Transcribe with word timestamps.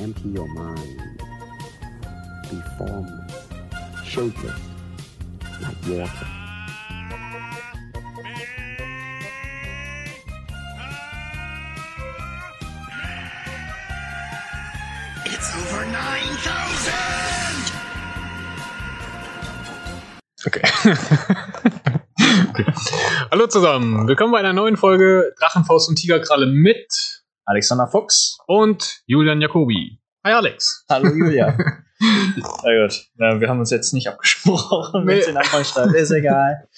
empty 0.00 0.30
your 0.30 0.48
mind. 0.48 1.18
Be 2.50 2.60
formless, 2.78 3.48
shapeless, 4.02 4.58
like 5.60 5.76
water. 5.86 6.26
It's 15.26 15.54
over 15.54 15.84
9,000! 15.84 16.94
Okay. 20.46 20.62
okay. 22.48 22.64
Hallo 23.30 23.46
zusammen, 23.48 24.08
willkommen 24.08 24.32
bei 24.32 24.38
einer 24.38 24.54
neuen 24.54 24.78
Folge 24.78 25.34
Drachenfaust 25.38 25.90
und 25.90 25.96
Tigerkralle 25.96 26.46
mit 26.46 27.20
Alexander 27.44 27.86
Fuchs. 27.86 28.38
Und 28.50 29.02
Julian 29.06 29.40
Jacobi. 29.40 30.00
Hi 30.26 30.32
Alex. 30.32 30.84
Hallo 30.90 31.08
Julia. 31.14 31.56
Na 32.00 32.82
gut, 32.82 33.06
ja, 33.14 33.40
wir 33.40 33.48
haben 33.48 33.60
uns 33.60 33.70
jetzt 33.70 33.92
nicht 33.94 34.08
abgesprochen, 34.08 35.04
Nee. 35.04 35.18
wenn 35.18 35.24
den 35.26 35.36
Anfang 35.36 35.62
schreibt. 35.62 35.94
Ist 35.94 36.10
egal. 36.10 36.68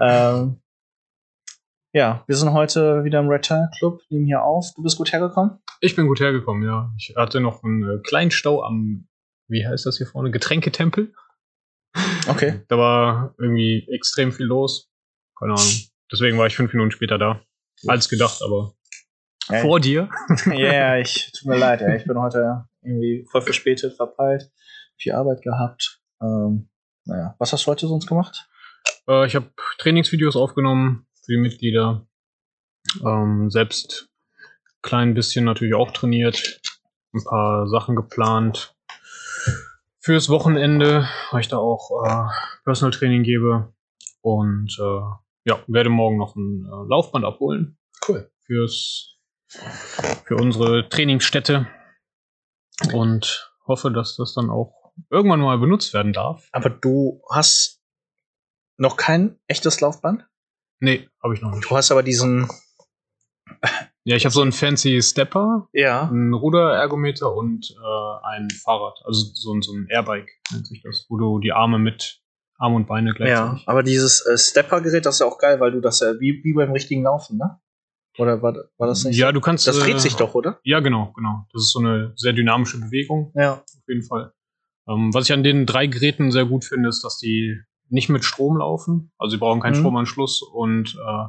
ähm, 0.00 0.60
ja, 1.92 2.24
wir 2.26 2.34
sind 2.34 2.52
heute 2.52 3.04
wieder 3.04 3.20
im 3.20 3.28
Red 3.28 3.42
Tire 3.42 3.70
Club, 3.78 4.00
nehmen 4.10 4.26
hier 4.26 4.42
auf. 4.42 4.72
Du 4.74 4.82
bist 4.82 4.96
gut 4.98 5.12
hergekommen? 5.12 5.60
Ich 5.80 5.94
bin 5.94 6.08
gut 6.08 6.18
hergekommen, 6.18 6.64
ja. 6.64 6.92
Ich 6.98 7.14
hatte 7.16 7.38
noch 7.38 7.62
einen 7.62 7.84
äh, 7.88 8.02
kleinen 8.02 8.32
Stau 8.32 8.64
am, 8.64 9.06
wie 9.48 9.64
heißt 9.64 9.86
das 9.86 9.98
hier 9.98 10.08
vorne, 10.08 10.32
Getränketempel. 10.32 11.14
Okay. 12.26 12.60
Da 12.66 12.76
war 12.76 13.36
irgendwie 13.38 13.86
extrem 13.88 14.32
viel 14.32 14.46
los. 14.46 14.90
Keine 15.38 15.52
Ahnung. 15.52 15.72
Deswegen 16.10 16.38
war 16.38 16.48
ich 16.48 16.56
fünf 16.56 16.72
Minuten 16.72 16.90
später 16.90 17.18
da. 17.18 17.40
Als 17.86 18.08
gedacht, 18.08 18.40
aber 18.42 18.73
Ja, 19.48 19.60
vor 19.60 19.80
dir. 19.80 20.08
Ja, 20.46 20.72
ja, 20.72 20.98
ich, 20.98 21.32
tut 21.32 21.48
mir 21.48 21.58
leid, 21.58 21.80
ja. 21.80 21.94
Ich 21.94 22.04
bin 22.04 22.18
heute 22.18 22.66
irgendwie 22.82 23.26
voll 23.30 23.42
verspätet, 23.42 23.96
verpeilt, 23.96 24.50
viel 24.96 25.12
Arbeit 25.12 25.42
gehabt. 25.42 26.00
Ähm, 26.22 26.68
naja, 27.04 27.34
was 27.38 27.52
hast 27.52 27.66
du 27.66 27.70
heute 27.70 27.86
sonst 27.86 28.06
gemacht? 28.06 28.48
Äh, 29.08 29.26
ich 29.26 29.34
habe 29.34 29.50
Trainingsvideos 29.78 30.36
aufgenommen 30.36 31.06
für 31.24 31.32
die 31.32 31.40
Mitglieder. 31.40 32.06
Ähm, 33.04 33.50
selbst 33.50 34.08
klein 34.82 35.14
bisschen 35.14 35.44
natürlich 35.44 35.74
auch 35.74 35.90
trainiert. 35.90 36.60
Ein 37.12 37.24
paar 37.24 37.66
Sachen 37.68 37.96
geplant. 37.96 38.76
Fürs 39.98 40.28
Wochenende, 40.28 41.08
weil 41.30 41.40
ich 41.40 41.48
da 41.48 41.56
auch 41.56 42.04
äh, 42.04 42.30
Personal 42.64 42.92
Training 42.92 43.22
gebe. 43.22 43.72
Und 44.20 44.76
äh, 44.78 45.00
ja, 45.44 45.62
werde 45.66 45.90
morgen 45.90 46.18
noch 46.18 46.36
ein 46.36 46.66
äh, 46.66 46.88
Laufband 46.88 47.24
abholen. 47.24 47.78
Cool. 48.06 48.30
Fürs, 48.46 49.13
für 50.26 50.36
unsere 50.36 50.88
Trainingsstätte. 50.88 51.66
Und 52.92 53.52
hoffe, 53.66 53.90
dass 53.92 54.16
das 54.16 54.34
dann 54.34 54.50
auch 54.50 54.92
irgendwann 55.10 55.40
mal 55.40 55.58
benutzt 55.58 55.94
werden 55.94 56.12
darf. 56.12 56.48
Aber 56.52 56.70
du 56.70 57.22
hast 57.30 57.80
noch 58.76 58.96
kein 58.96 59.38
echtes 59.46 59.80
Laufband? 59.80 60.26
Nee, 60.80 61.08
habe 61.22 61.34
ich 61.34 61.40
noch 61.40 61.52
nicht. 61.54 61.64
Du 61.70 61.76
hast 61.76 61.90
aber 61.92 62.02
diesen, 62.02 62.48
Ja, 64.02 64.16
ich 64.16 64.24
habe 64.26 64.34
so 64.34 64.42
einen 64.42 64.52
fancy 64.52 65.00
Stepper, 65.02 65.68
ja, 65.72 66.08
einen 66.08 66.34
Ruderergometer 66.34 67.32
und 67.34 67.70
äh, 67.70 68.26
ein 68.26 68.48
Fahrrad. 68.50 69.00
Also 69.04 69.30
so, 69.34 69.54
ein- 69.54 69.62
so 69.62 69.72
ein 69.72 69.86
Airbike 69.88 70.28
nennt 70.52 70.66
sich 70.66 70.82
das, 70.82 71.06
wo 71.08 71.16
du 71.16 71.38
die 71.38 71.52
Arme 71.52 71.78
mit 71.78 72.20
Arme 72.58 72.76
und 72.76 72.86
Beine 72.86 73.10
Ja, 73.10 73.14
gleichzeitig. 73.14 73.68
aber 73.68 73.82
dieses 73.82 74.20
äh, 74.26 74.36
Stepper-Gerät, 74.36 75.06
das 75.06 75.16
ist 75.16 75.20
ja 75.20 75.26
auch 75.26 75.38
geil, 75.38 75.58
weil 75.60 75.72
du 75.72 75.80
das 75.80 76.00
ja 76.00 76.18
wie, 76.20 76.40
wie 76.44 76.52
beim 76.52 76.72
richtigen 76.72 77.04
Laufen, 77.04 77.38
ne? 77.38 77.60
Oder 78.18 78.42
war, 78.42 78.54
war 78.78 78.86
das 78.86 79.04
nicht? 79.04 79.16
Ja, 79.18 79.32
du 79.32 79.40
kannst. 79.40 79.66
das 79.66 79.78
dreht 79.78 79.96
äh, 79.96 79.98
sich 79.98 80.14
doch, 80.16 80.34
oder? 80.34 80.60
Ja, 80.62 80.80
genau, 80.80 81.12
genau. 81.16 81.46
Das 81.52 81.62
ist 81.62 81.72
so 81.72 81.80
eine 81.80 82.12
sehr 82.16 82.32
dynamische 82.32 82.78
Bewegung, 82.80 83.32
Ja. 83.34 83.54
auf 83.54 83.88
jeden 83.88 84.02
Fall. 84.04 84.32
Ähm, 84.88 85.12
was 85.14 85.24
ich 85.28 85.32
an 85.32 85.42
den 85.42 85.66
drei 85.66 85.86
Geräten 85.86 86.30
sehr 86.30 86.44
gut 86.44 86.64
finde, 86.64 86.88
ist, 86.88 87.02
dass 87.04 87.18
die 87.18 87.58
nicht 87.88 88.08
mit 88.08 88.24
Strom 88.24 88.58
laufen. 88.58 89.12
Also 89.18 89.32
sie 89.32 89.38
brauchen 89.38 89.60
keinen 89.60 89.72
Mhm. 89.74 89.80
Stromanschluss 89.80 90.42
und 90.42 90.94
äh, 90.94 91.26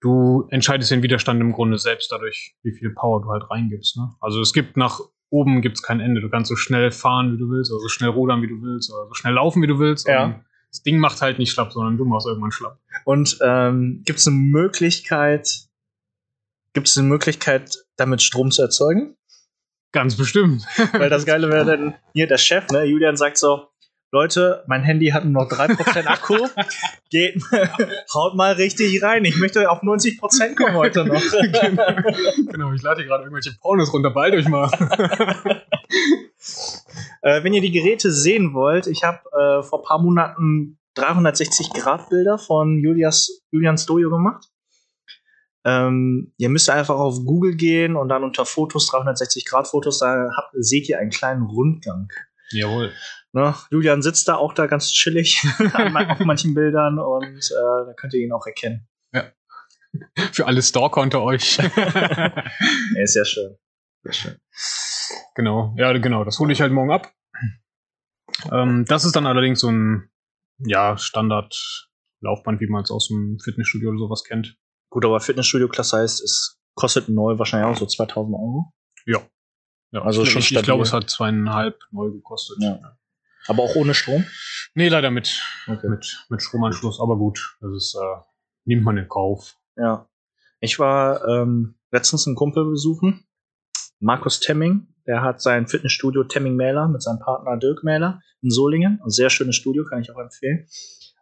du 0.00 0.46
entscheidest 0.50 0.90
den 0.90 1.02
Widerstand 1.02 1.40
im 1.40 1.52
Grunde 1.52 1.78
selbst 1.78 2.10
dadurch, 2.12 2.54
wie 2.62 2.72
viel 2.72 2.90
Power 2.90 3.22
du 3.22 3.30
halt 3.30 3.50
reingibst. 3.50 3.96
Ne? 3.96 4.10
Also 4.20 4.40
es 4.40 4.52
gibt 4.52 4.76
nach 4.76 5.00
oben 5.30 5.62
gibt's 5.62 5.82
kein 5.82 6.00
Ende. 6.00 6.20
Du 6.20 6.28
kannst 6.28 6.48
so 6.48 6.56
schnell 6.56 6.90
fahren, 6.90 7.32
wie 7.32 7.38
du 7.38 7.48
willst, 7.50 7.70
oder 7.70 7.80
so 7.80 7.88
schnell 7.88 8.10
rudern, 8.10 8.42
wie 8.42 8.48
du 8.48 8.60
willst, 8.62 8.92
oder 8.92 9.06
so 9.08 9.14
schnell 9.14 9.34
laufen, 9.34 9.62
wie 9.62 9.66
du 9.68 9.78
willst. 9.78 10.08
Ja. 10.08 10.40
Das 10.72 10.82
Ding 10.82 10.98
macht 10.98 11.20
halt 11.22 11.38
nicht 11.38 11.52
schlapp, 11.52 11.72
sondern 11.72 11.96
du 11.96 12.04
machst 12.04 12.26
irgendwann 12.26 12.50
schlapp. 12.50 12.78
Und 13.04 13.38
ähm, 13.42 14.02
gibt 14.04 14.18
es 14.18 14.26
eine 14.26 14.36
Möglichkeit, 14.36 15.48
gibt 16.72 16.88
es 16.88 16.96
eine 16.96 17.08
Möglichkeit, 17.08 17.78
damit 17.96 18.22
Strom 18.22 18.50
zu 18.50 18.62
erzeugen? 18.62 19.16
Ganz 19.92 20.16
bestimmt. 20.16 20.64
Weil 20.92 21.10
das 21.10 21.26
Geile 21.26 21.48
wäre 21.50 21.64
dann, 21.64 21.94
hier 22.12 22.26
der 22.26 22.38
Chef, 22.38 22.68
ne, 22.70 22.84
Julian 22.84 23.16
sagt 23.16 23.38
so, 23.38 23.68
Leute, 24.12 24.64
mein 24.66 24.82
Handy 24.82 25.10
hat 25.10 25.24
nur 25.24 25.44
noch 25.44 25.50
3% 25.50 26.06
Akku. 26.06 26.36
Geht, 27.10 27.40
haut 28.14 28.34
mal 28.34 28.54
richtig 28.54 29.02
rein. 29.02 29.24
Ich 29.24 29.36
möchte 29.36 29.70
auf 29.70 29.82
90% 29.82 30.56
kommen 30.56 30.74
heute 30.74 31.04
noch. 31.04 31.22
genau, 32.50 32.72
ich 32.72 32.82
lade 32.82 33.00
hier 33.00 33.08
gerade 33.08 33.24
irgendwelche 33.24 33.52
Pornos 33.60 33.92
runter, 33.92 34.10
bald 34.10 34.34
euch 34.34 34.48
mal. 34.48 34.68
Äh, 37.22 37.44
wenn 37.44 37.52
ihr 37.52 37.60
die 37.60 37.70
Geräte 37.70 38.10
sehen 38.12 38.54
wollt, 38.54 38.86
ich 38.86 39.04
habe 39.04 39.18
äh, 39.32 39.62
vor 39.62 39.80
ein 39.80 39.84
paar 39.84 40.00
Monaten 40.00 40.78
360-Grad-Bilder 40.96 42.38
von 42.38 42.78
Julias, 42.78 43.42
Julians 43.50 43.86
Dojo 43.86 44.10
gemacht. 44.10 44.49
Ähm, 45.64 46.32
ihr 46.38 46.48
müsst 46.48 46.70
einfach 46.70 46.96
auf 46.96 47.24
Google 47.24 47.54
gehen 47.54 47.96
und 47.96 48.08
dann 48.08 48.24
unter 48.24 48.46
Fotos, 48.46 48.90
360-Grad-Fotos, 48.90 49.98
da 49.98 50.30
habt, 50.36 50.54
seht 50.54 50.88
ihr 50.88 50.98
einen 50.98 51.10
kleinen 51.10 51.42
Rundgang. 51.42 52.08
Jawohl. 52.50 52.92
Ne? 53.32 53.54
Julian 53.70 54.02
sitzt 54.02 54.26
da 54.26 54.36
auch 54.36 54.54
da 54.54 54.66
ganz 54.66 54.90
chillig 54.90 55.44
auf 55.74 56.20
manchen 56.20 56.54
Bildern 56.54 56.98
und 56.98 57.36
äh, 57.36 57.86
da 57.86 57.92
könnt 57.96 58.14
ihr 58.14 58.20
ihn 58.20 58.32
auch 58.32 58.46
erkennen. 58.46 58.88
Für 60.32 60.46
alle 60.46 60.62
Stalker 60.62 61.00
unter 61.00 61.22
euch. 61.22 61.58
Er 62.96 63.04
ist 63.04 63.14
sehr 63.14 63.24
schön. 63.24 63.56
Sehr 64.02 64.12
schön. 64.12 64.36
Genau, 65.34 65.74
ja, 65.76 65.96
genau, 65.98 66.24
das 66.24 66.38
hole 66.38 66.52
ich 66.52 66.60
halt 66.60 66.72
morgen 66.72 66.92
ab. 66.92 67.12
Ähm, 68.52 68.84
das 68.86 69.04
ist 69.04 69.16
dann 69.16 69.26
allerdings 69.26 69.60
so 69.60 69.70
ein, 69.70 70.10
ja, 70.58 70.96
Standard-Laufband, 70.96 72.60
wie 72.60 72.66
man 72.66 72.82
es 72.82 72.90
aus 72.90 73.08
dem 73.08 73.38
Fitnessstudio 73.42 73.90
oder 73.90 73.98
sowas 73.98 74.24
kennt. 74.24 74.56
Gut, 74.90 75.04
aber 75.04 75.20
Fitnessstudio-Klasse 75.20 75.98
heißt, 75.98 76.22
es 76.22 76.60
kostet 76.74 77.08
neu 77.08 77.38
wahrscheinlich 77.38 77.70
auch 77.70 77.78
so 77.78 77.86
2000 77.86 78.34
Euro. 78.34 78.72
Ja. 79.06 79.20
ja 79.92 80.02
Also 80.02 80.24
schon 80.24 80.40
ich, 80.40 80.54
ich 80.54 80.62
glaube, 80.62 80.82
es 80.82 80.92
hat 80.92 81.08
zweieinhalb 81.08 81.78
neu 81.92 82.10
gekostet. 82.10 82.58
Ja. 82.60 82.98
Aber 83.46 83.62
auch 83.62 83.74
ohne 83.76 83.94
Strom. 83.94 84.24
Nee, 84.74 84.88
leider 84.88 85.10
mit, 85.10 85.40
Okay. 85.66 85.88
mit, 85.88 86.26
mit 86.28 86.42
Stromanschluss, 86.42 87.00
aber 87.00 87.16
gut, 87.16 87.56
das 87.60 87.72
ist, 87.72 87.94
äh, 87.94 88.20
nimmt 88.64 88.84
man 88.84 88.98
in 88.98 89.08
Kauf. 89.08 89.56
Ja. 89.76 90.08
Ich 90.60 90.78
war 90.78 91.26
ähm, 91.26 91.76
letztens 91.90 92.26
einen 92.26 92.36
Kumpel 92.36 92.64
besuchen, 92.66 93.24
Markus 93.98 94.40
Temming. 94.40 94.88
Der 95.06 95.22
hat 95.22 95.40
sein 95.40 95.66
Fitnessstudio 95.66 96.24
Temming 96.24 96.56
Mähler 96.56 96.88
mit 96.88 97.02
seinem 97.02 97.18
Partner 97.18 97.56
Dirk 97.56 97.82
Mähler 97.82 98.20
in 98.42 98.50
Solingen. 98.50 99.00
Ein 99.02 99.10
sehr 99.10 99.30
schönes 99.30 99.56
Studio, 99.56 99.84
kann 99.84 100.02
ich 100.02 100.10
auch 100.10 100.18
empfehlen. 100.18 100.66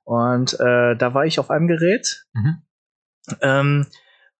Und 0.05 0.55
äh, 0.55 0.97
da 0.97 1.15
war 1.15 1.27
ich 1.27 1.39
auf 1.39 1.51
einem 1.51 1.69
Gerät. 1.69 2.27
Mhm. 2.33 2.63
Ähm, 3.41 3.87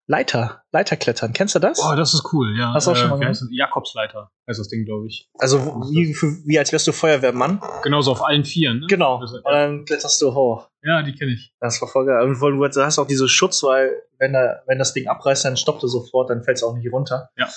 Leiter, 0.07 0.63
Leiterklettern. 0.71 1.33
Kennst 1.33 1.53
du 1.53 1.59
das? 1.59 1.79
Oh, 1.79 1.93
das 1.95 2.15
ist 2.15 2.33
cool, 2.33 2.57
ja. 2.57 2.73
Hast 2.73 2.87
du 2.87 2.91
auch 2.91 2.95
schon 2.95 3.11
mal 3.11 3.19
wie 3.19 3.25
gemacht? 3.25 3.43
Jakobsleiter 3.51 4.31
heißt 4.49 4.59
das 4.59 4.67
Ding, 4.67 4.83
glaube 4.83 5.05
ich. 5.05 5.29
Also 5.37 5.59
wie, 5.91 6.15
wie, 6.47 6.57
als 6.57 6.71
wärst 6.71 6.87
du 6.87 6.91
Feuerwehrmann. 6.91 7.61
Genauso 7.83 8.11
auf 8.13 8.23
allen 8.25 8.43
Vieren, 8.43 8.79
ne? 8.79 8.87
Genau. 8.87 9.21
Das- 9.21 9.33
Und 9.33 9.43
dann 9.45 9.85
kletterst 9.85 10.19
du 10.23 10.33
hoch. 10.33 10.67
Ja, 10.81 11.03
die 11.03 11.13
kenne 11.13 11.33
ich. 11.33 11.53
Das 11.59 11.79
war 11.81 11.87
voll 11.87 12.07
geil. 12.07 12.23
Und 12.27 12.39
du 12.41 12.65
hast 12.83 12.97
auch 12.97 13.05
diese 13.05 13.27
Schutz, 13.29 13.61
weil 13.61 14.01
wenn, 14.17 14.33
da, 14.33 14.63
wenn 14.65 14.79
das 14.79 14.93
Ding 14.93 15.07
abreißt, 15.07 15.45
dann 15.45 15.57
stoppt 15.57 15.83
er 15.83 15.89
sofort, 15.89 16.31
dann 16.31 16.41
fällt 16.43 16.57
es 16.57 16.63
auch 16.63 16.75
nicht 16.75 16.91
runter. 16.91 17.29
Ja. 17.37 17.47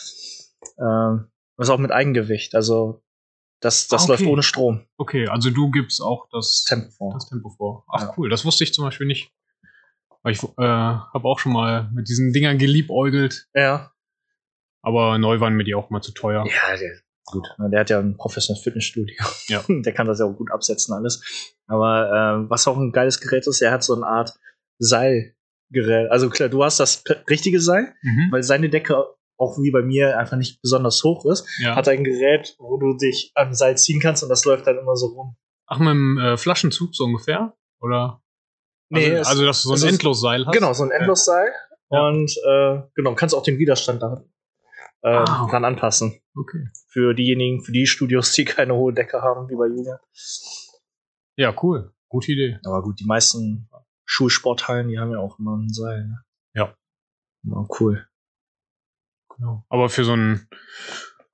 Ähm, 0.78 1.30
das 1.56 1.68
ist 1.68 1.70
auch 1.70 1.78
mit 1.78 1.90
Eigengewicht. 1.92 2.54
Also 2.54 3.02
das, 3.60 3.88
das 3.88 4.02
Ah, 4.02 4.04
okay. 4.04 4.12
läuft 4.24 4.26
ohne 4.32 4.42
Strom. 4.42 4.86
Okay, 4.98 5.26
also 5.28 5.48
du 5.50 5.70
gibst 5.70 6.02
auch 6.02 6.28
das 6.30 6.64
Tempo 6.64 6.90
vor. 6.90 7.14
das 7.14 7.28
Tempo 7.30 7.48
vor. 7.48 7.84
Ach 7.88 8.02
Ja. 8.02 8.14
cool, 8.18 8.28
das 8.28 8.44
wusste 8.44 8.64
ich 8.64 8.74
zum 8.74 8.84
Beispiel 8.84 9.06
nicht. 9.06 9.30
Weil 10.22 10.32
ich 10.32 10.42
äh, 10.42 10.48
habe 10.58 11.24
auch 11.24 11.38
schon 11.38 11.52
mal 11.52 11.90
mit 11.92 12.08
diesen 12.08 12.32
Dingern 12.32 12.58
geliebäugelt, 12.58 13.48
Ja. 13.54 13.92
aber 14.82 15.18
neu 15.18 15.40
waren 15.40 15.54
mir 15.54 15.64
die 15.64 15.74
auch 15.74 15.90
mal 15.90 16.00
zu 16.00 16.12
teuer. 16.12 16.44
Ja, 16.46 16.76
der, 16.76 16.92
gut. 17.26 17.46
Der 17.72 17.80
hat 17.80 17.90
ja 17.90 17.98
ein 17.98 18.16
professionelles 18.16 18.62
Fitnessstudio. 18.62 19.16
Ja. 19.48 19.64
Der 19.68 19.92
kann 19.92 20.06
das 20.06 20.20
ja 20.20 20.26
auch 20.26 20.34
gut 20.36 20.50
absetzen 20.52 20.94
alles. 20.94 21.22
Aber 21.66 22.10
ähm, 22.38 22.50
was 22.50 22.66
auch 22.68 22.76
ein 22.76 22.92
geiles 22.92 23.20
Gerät 23.20 23.46
ist, 23.46 23.60
er 23.62 23.72
hat 23.72 23.82
so 23.82 23.94
eine 23.94 24.06
Art 24.06 24.38
Seilgerät. 24.78 26.10
Also 26.10 26.28
klar, 26.30 26.48
du 26.48 26.62
hast 26.62 26.78
das 26.80 27.02
richtige 27.28 27.60
Seil, 27.60 27.94
Mhm. 28.02 28.28
weil 28.30 28.42
seine 28.42 28.68
Decke 28.68 28.96
auch 29.38 29.58
wie 29.60 29.70
bei 29.72 29.82
mir 29.82 30.18
einfach 30.18 30.36
nicht 30.36 30.60
besonders 30.62 31.02
hoch 31.02 31.24
ist. 31.26 31.48
Ja. 31.60 31.74
Hat 31.74 31.88
ein 31.88 32.04
Gerät, 32.04 32.54
wo 32.58 32.76
du 32.78 32.96
dich 32.96 33.32
am 33.34 33.54
Seil 33.54 33.76
ziehen 33.76 34.00
kannst 34.00 34.22
und 34.22 34.28
das 34.28 34.44
läuft 34.44 34.66
dann 34.68 34.78
immer 34.78 34.94
so 34.94 35.06
rum. 35.06 35.36
Ach, 35.66 35.78
mit 35.80 35.88
dem 35.88 36.18
äh, 36.18 36.36
Flaschenzug 36.36 36.94
so 36.94 37.04
ungefähr? 37.04 37.54
Oder? 37.80 38.21
Nee, 38.92 39.16
also, 39.16 39.30
also, 39.30 39.44
dass 39.46 39.62
du 39.62 39.74
so 39.74 39.86
ein 39.86 39.92
Endlosseil 39.94 40.46
hast? 40.46 40.52
Genau, 40.54 40.72
so 40.72 40.84
ein 40.84 40.90
Endlosseil. 40.90 41.50
Ja. 41.90 42.08
Und 42.08 42.30
äh, 42.46 42.82
genau, 42.94 43.14
kannst 43.14 43.34
auch 43.34 43.42
den 43.42 43.58
Widerstand 43.58 44.02
da 44.02 44.24
äh, 45.02 45.08
Ah. 45.08 45.46
dran 45.50 45.64
anpassen. 45.64 46.20
Okay. 46.36 46.68
Für 46.88 47.14
diejenigen, 47.14 47.62
für 47.62 47.72
die 47.72 47.86
Studios, 47.86 48.32
die 48.32 48.44
keine 48.46 48.74
hohe 48.74 48.92
Decke 48.92 49.20
haben, 49.22 49.48
wie 49.48 49.56
bei 49.56 49.66
Julia. 49.66 50.00
Ja, 51.36 51.54
cool. 51.62 51.92
Gute 52.08 52.32
Idee. 52.32 52.58
Aber 52.64 52.82
gut, 52.82 53.00
die 53.00 53.04
meisten 53.06 53.68
Schulsporthallen, 54.04 54.88
die 54.88 54.98
haben 54.98 55.10
ja 55.12 55.18
auch 55.18 55.38
immer 55.38 55.56
ein 55.56 55.70
Seil. 55.70 56.06
Ne? 56.06 56.18
Ja. 56.54 56.74
Ja, 57.44 57.66
cool. 57.80 58.06
Genau. 59.36 59.64
Aber 59.70 59.88
für 59.88 60.04
so 60.04 60.12
ein 60.14 60.46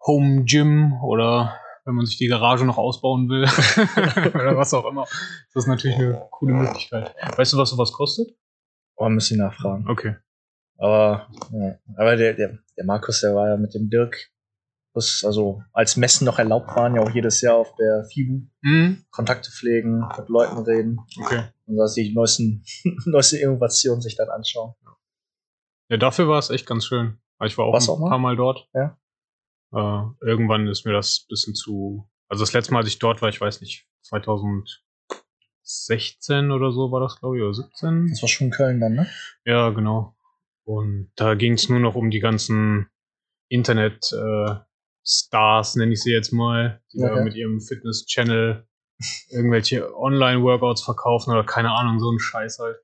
Home 0.07 0.45
Gym 0.45 0.95
oder 1.03 1.59
wenn 1.89 1.95
man 1.95 2.05
sich 2.07 2.19
die 2.19 2.27
Garage 2.29 2.67
noch 2.67 2.77
ausbauen 2.77 3.29
will 3.31 3.45
oder 4.35 4.57
was 4.59 4.75
auch 4.75 4.85
immer, 4.85 5.05
ist 5.05 5.55
das 5.57 5.67
natürlich 5.67 5.97
eine 5.97 6.29
coole 6.31 6.53
Möglichkeit. 6.53 7.15
Weißt 7.37 7.55
du, 7.55 7.57
was 7.57 7.71
sowas 7.71 7.93
kostet? 7.93 8.29
Oh, 8.97 9.09
müssen 9.09 9.39
wir 9.39 9.47
nachfragen. 9.47 9.89
Okay. 9.89 10.17
Aber, 10.77 11.29
ja. 11.51 11.79
aber 11.97 12.17
der, 12.17 12.35
der, 12.35 12.59
der 12.77 12.85
Markus, 12.85 13.23
der 13.23 13.35
war 13.35 13.49
ja 13.49 13.57
mit 13.57 13.73
dem 13.75 13.89
Dirk, 13.89 14.17
das, 14.95 15.23
also 15.25 15.63
als 15.73 15.97
Messen 15.97 16.27
noch 16.27 16.39
erlaubt 16.39 16.69
waren, 16.77 16.95
ja 16.95 17.01
auch 17.03 17.11
jedes 17.11 17.41
Jahr 17.41 17.57
auf 17.57 17.75
der 17.77 18.05
FIBU 18.13 18.43
Mhm. 18.61 19.05
Kontakte 19.11 19.51
pflegen, 19.51 20.01
mit 20.19 20.29
Leuten 20.29 20.59
reden 20.59 20.99
Okay. 21.23 21.45
und 21.67 21.77
da 21.77 21.87
die 21.97 22.13
neuesten, 22.13 22.65
neuesten 23.07 23.37
Innovationen 23.37 24.03
sich 24.03 24.15
dann 24.17 24.29
anschauen. 24.29 24.75
Ja, 25.91 25.97
dafür 25.97 26.29
war 26.29 26.39
es 26.39 26.51
echt 26.51 26.67
ganz 26.67 26.85
schön. 26.85 27.19
Ich 27.45 27.57
war 27.57 27.65
auch 27.65 27.73
Warst 27.73 27.89
ein 27.89 27.93
du 27.93 27.93
auch 27.95 27.99
mal? 28.01 28.09
paar 28.11 28.19
Mal 28.19 28.37
dort. 28.37 28.69
Ja. 28.75 28.99
Äh, 29.73 30.03
irgendwann 30.23 30.67
ist 30.67 30.85
mir 30.87 30.93
das 30.93 31.23
ein 31.25 31.29
bisschen 31.29 31.55
zu. 31.55 32.09
Also 32.29 32.43
das 32.43 32.53
letzte 32.53 32.73
Mal, 32.73 32.81
als 32.81 32.89
ich 32.89 32.99
dort 32.99 33.23
war, 33.23 33.29
ich 33.29 33.41
weiß 33.41 33.61
nicht, 33.61 33.87
2016 34.03 36.51
oder 36.51 36.73
so 36.73 36.91
war 36.93 37.01
das, 37.01 37.19
glaube 37.21 37.37
ich, 37.39 37.43
oder 37.43 37.55
17. 37.55 38.09
Das 38.11 38.23
war 38.23 38.29
schon 38.29 38.47
in 38.49 38.53
Köln 38.53 38.81
dann, 38.81 38.95
ne? 38.95 39.09
Ja, 39.45 39.71
genau. 39.71 40.15
Und 40.65 41.11
da 41.17 41.35
ging 41.35 41.53
es 41.55 41.69
nur 41.69 41.81
noch 41.81 41.95
um 41.95 42.11
die 42.11 42.21
ganzen 42.21 42.89
Internet-Stars, 43.49 45.77
nenne 45.77 45.93
ich 45.93 46.03
sie 46.03 46.13
jetzt 46.13 46.33
mal, 46.33 46.83
die 46.93 46.99
da 46.99 47.13
Okay. 47.13 47.25
mit 47.25 47.35
ihrem 47.35 47.61
Fitness-Channel 47.61 48.67
irgendwelche 49.31 49.95
Online-Workouts 49.97 50.83
verkaufen 50.83 51.31
oder 51.33 51.45
keine 51.45 51.71
Ahnung, 51.73 52.01
so 52.01 52.11
ein 52.11 52.19
Scheiß 52.19 52.59
halt. 52.59 52.77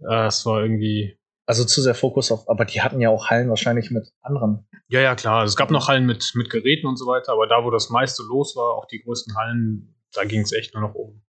Äh, 0.00 0.06
Das 0.08 0.46
war 0.46 0.62
irgendwie. 0.62 1.18
Also 1.52 1.66
zu 1.66 1.82
sehr 1.82 1.94
Fokus 1.94 2.32
auf, 2.32 2.48
aber 2.48 2.64
die 2.64 2.80
hatten 2.80 2.98
ja 2.98 3.10
auch 3.10 3.28
Hallen 3.28 3.50
wahrscheinlich 3.50 3.90
mit 3.90 4.08
anderen. 4.22 4.66
Ja, 4.88 5.02
ja, 5.02 5.14
klar. 5.14 5.44
Es 5.44 5.54
gab 5.54 5.70
noch 5.70 5.86
Hallen 5.86 6.06
mit, 6.06 6.32
mit 6.34 6.48
Geräten 6.48 6.86
und 6.86 6.96
so 6.96 7.04
weiter, 7.06 7.32
aber 7.32 7.46
da, 7.46 7.62
wo 7.62 7.70
das 7.70 7.90
meiste 7.90 8.22
los 8.22 8.56
war, 8.56 8.72
auch 8.72 8.86
die 8.86 9.02
größten 9.02 9.36
Hallen, 9.36 9.94
da 10.14 10.24
ging 10.24 10.40
es 10.40 10.52
echt 10.52 10.72
nur 10.72 10.82
noch 10.82 10.94
um, 10.94 11.22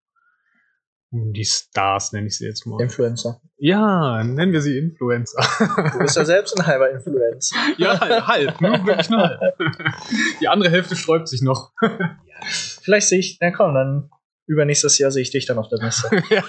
um 1.12 1.34
die 1.34 1.44
Stars, 1.44 2.14
nenne 2.14 2.28
ich 2.28 2.38
sie 2.38 2.46
jetzt 2.46 2.66
mal. 2.66 2.82
Influencer. 2.82 3.42
Ja, 3.58 4.24
nennen 4.24 4.54
wir 4.54 4.62
sie 4.62 4.78
Influencer. 4.78 5.46
Du 5.92 6.00
bist 6.00 6.16
ja 6.16 6.24
selbst 6.24 6.58
ein 6.58 6.66
halber 6.66 6.90
Influencer. 6.90 7.58
Ja, 7.78 8.00
halb, 8.00 8.26
halb, 8.26 8.62
nur 8.62 8.72
wirklich 8.86 9.10
nur 9.10 9.28
halb. 9.28 9.58
Die 10.40 10.48
andere 10.48 10.70
Hälfte 10.70 10.96
sträubt 10.96 11.28
sich 11.28 11.42
noch. 11.42 11.74
Vielleicht 12.82 13.10
sehe 13.10 13.20
ich, 13.20 13.40
na 13.42 13.52
komm, 13.52 13.74
dann 13.74 14.10
übernächstes 14.48 15.00
Jahr 15.00 15.12
sehe 15.12 15.24
ich 15.24 15.32
dich 15.32 15.46
dann 15.48 15.58
auf 15.58 15.68
der 15.68 15.82
Messe. 15.82 16.10
ja. 16.30 16.44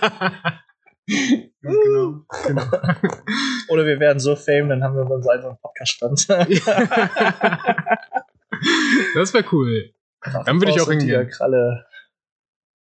Genau. 1.06 2.24
genau. 2.46 2.62
Oder 3.68 3.86
wir 3.86 4.00
werden 4.00 4.18
so 4.18 4.36
fame, 4.36 4.68
dann 4.68 4.84
haben 4.84 4.96
wir 4.96 5.08
unseren 5.10 5.38
eigenen 5.38 5.58
Podcast-Stand. 5.58 6.28
Das 9.14 9.34
wäre 9.34 9.44
cool. 9.52 9.92
Dann 10.46 10.60
würde 10.60 10.70
ich 10.70 10.80
auch 10.80 10.88
hingehen. 10.88 11.28
Kralle. 11.28 11.86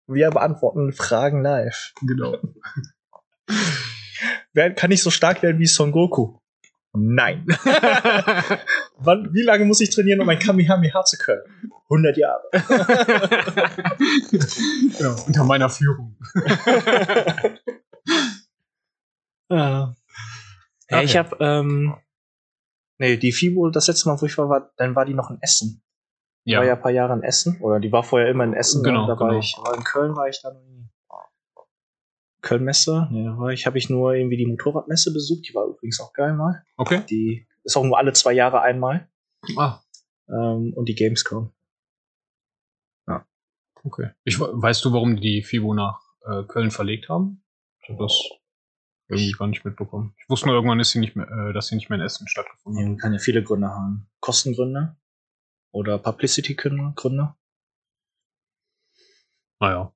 Wir 0.06 0.30
beantworten 0.30 0.92
Fragen 0.92 1.42
live. 1.42 1.92
Genau. 2.00 2.38
Wer 4.52 4.72
kann 4.74 4.92
ich 4.92 5.02
so 5.02 5.10
stark 5.10 5.42
werden 5.42 5.58
wie 5.58 5.66
Son 5.66 5.92
Goku? 5.92 6.38
Nein. 6.96 7.44
Wann, 8.98 9.34
wie 9.34 9.42
lange 9.42 9.64
muss 9.64 9.80
ich 9.80 9.90
trainieren, 9.90 10.20
um 10.20 10.28
ein 10.28 10.38
Kamehameha 10.38 11.04
zu 11.04 11.18
können? 11.18 11.42
100 11.90 12.16
Jahre. 12.16 12.42
genau. 14.96 15.16
Unter 15.26 15.44
meiner 15.44 15.68
Führung. 15.68 16.16
Ja. 19.50 19.94
Ja, 20.90 21.02
ich 21.02 21.16
habe, 21.16 21.36
ähm, 21.40 21.94
nee, 22.98 23.16
die 23.16 23.32
FIBO, 23.32 23.70
das 23.70 23.86
letzte 23.88 24.08
Mal, 24.08 24.20
wo 24.20 24.26
ich 24.26 24.36
war, 24.38 24.48
war, 24.48 24.72
dann 24.76 24.94
war 24.94 25.04
die 25.06 25.14
noch 25.14 25.30
in 25.30 25.38
Essen. 25.40 25.82
Die 26.46 26.54
war 26.56 26.64
ja 26.64 26.74
ein 26.74 26.82
paar 26.82 26.90
Jahre 26.90 27.14
in 27.14 27.22
Essen, 27.22 27.58
oder 27.62 27.80
die 27.80 27.90
war 27.90 28.02
vorher 28.04 28.28
immer 28.28 28.44
in 28.44 28.52
Essen. 28.52 28.82
ne? 28.82 28.88
Genau, 28.88 29.06
da 29.06 29.18
war 29.18 29.28
genau. 29.30 29.40
ich, 29.40 29.56
aber 29.58 29.74
in 29.76 29.82
Köln 29.84 30.14
war 30.14 30.28
ich 30.28 30.40
dann 30.42 30.62
nie. 30.66 30.88
Köln-Messe, 32.42 33.08
nee, 33.10 33.24
da 33.24 33.38
war 33.38 33.52
ich, 33.52 33.64
habe 33.64 33.78
ich 33.78 33.88
nur 33.88 34.12
irgendwie 34.12 34.36
die 34.36 34.44
Motorradmesse 34.44 35.14
besucht, 35.14 35.48
die 35.48 35.54
war 35.54 35.64
übrigens 35.66 35.98
auch 36.00 36.12
geil 36.12 36.34
mal. 36.34 36.62
Okay. 36.76 37.02
Die 37.08 37.48
ist 37.62 37.74
auch 37.76 37.84
nur 37.84 37.96
alle 37.96 38.12
zwei 38.12 38.32
Jahre 38.34 38.60
einmal. 38.60 39.08
Ah, 39.56 39.80
Ähm, 40.28 40.74
und 40.76 40.86
die 40.88 40.94
Gamescom. 40.94 41.52
okay. 43.84 44.10
Ich, 44.24 44.38
we- 44.40 44.50
weißt 44.52 44.84
du, 44.84 44.92
warum 44.92 45.16
die 45.20 45.42
FIBO 45.42 45.72
nach 45.74 46.00
äh, 46.26 46.42
Köln 46.44 46.70
verlegt 46.70 47.08
haben? 47.08 47.43
Ich 47.84 47.90
habe 47.90 48.02
das 48.02 48.18
irgendwie 49.08 49.32
gar 49.32 49.46
nicht 49.46 49.64
mitbekommen. 49.64 50.14
Ich 50.18 50.28
wusste 50.28 50.46
nur, 50.46 50.54
irgendwann 50.54 50.80
ist 50.80 50.92
sie 50.92 50.98
nicht 50.98 51.16
mehr, 51.16 51.28
äh, 51.28 51.52
dass 51.52 51.66
sie 51.66 51.74
nicht 51.74 51.90
mehr 51.90 51.98
in 51.98 52.04
Essen 52.04 52.26
stattgefunden 52.26 52.82
hat. 52.82 52.88
Man 52.88 52.96
kann 52.96 53.12
ja 53.12 53.18
viele 53.18 53.42
Gründe 53.42 53.68
haben. 53.68 54.08
Kostengründe 54.20 54.96
oder 55.70 55.98
Publicity-Gründe. 55.98 56.94
Gründe. 56.96 57.34
Naja. 59.60 59.92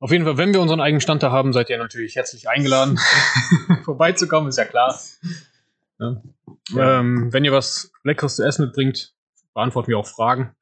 Auf 0.00 0.12
jeden 0.12 0.24
Fall, 0.24 0.36
wenn 0.36 0.54
wir 0.54 0.60
unseren 0.60 0.80
eigenen 0.80 1.00
Stand 1.00 1.24
da 1.24 1.32
haben, 1.32 1.52
seid 1.52 1.70
ihr 1.70 1.78
natürlich 1.78 2.14
herzlich 2.14 2.48
eingeladen, 2.48 3.00
vorbeizukommen, 3.84 4.48
ist 4.48 4.58
ja 4.58 4.64
klar. 4.64 4.96
Ja. 5.98 6.22
Ja. 6.68 7.00
Ähm, 7.00 7.32
wenn 7.32 7.44
ihr 7.44 7.50
was 7.52 7.90
Leckeres 8.04 8.36
zu 8.36 8.44
essen 8.44 8.66
mitbringt, 8.66 9.12
beantworten 9.54 9.88
wir 9.88 9.98
auch 9.98 10.06
Fragen. 10.06 10.54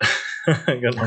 genau. 0.67 1.05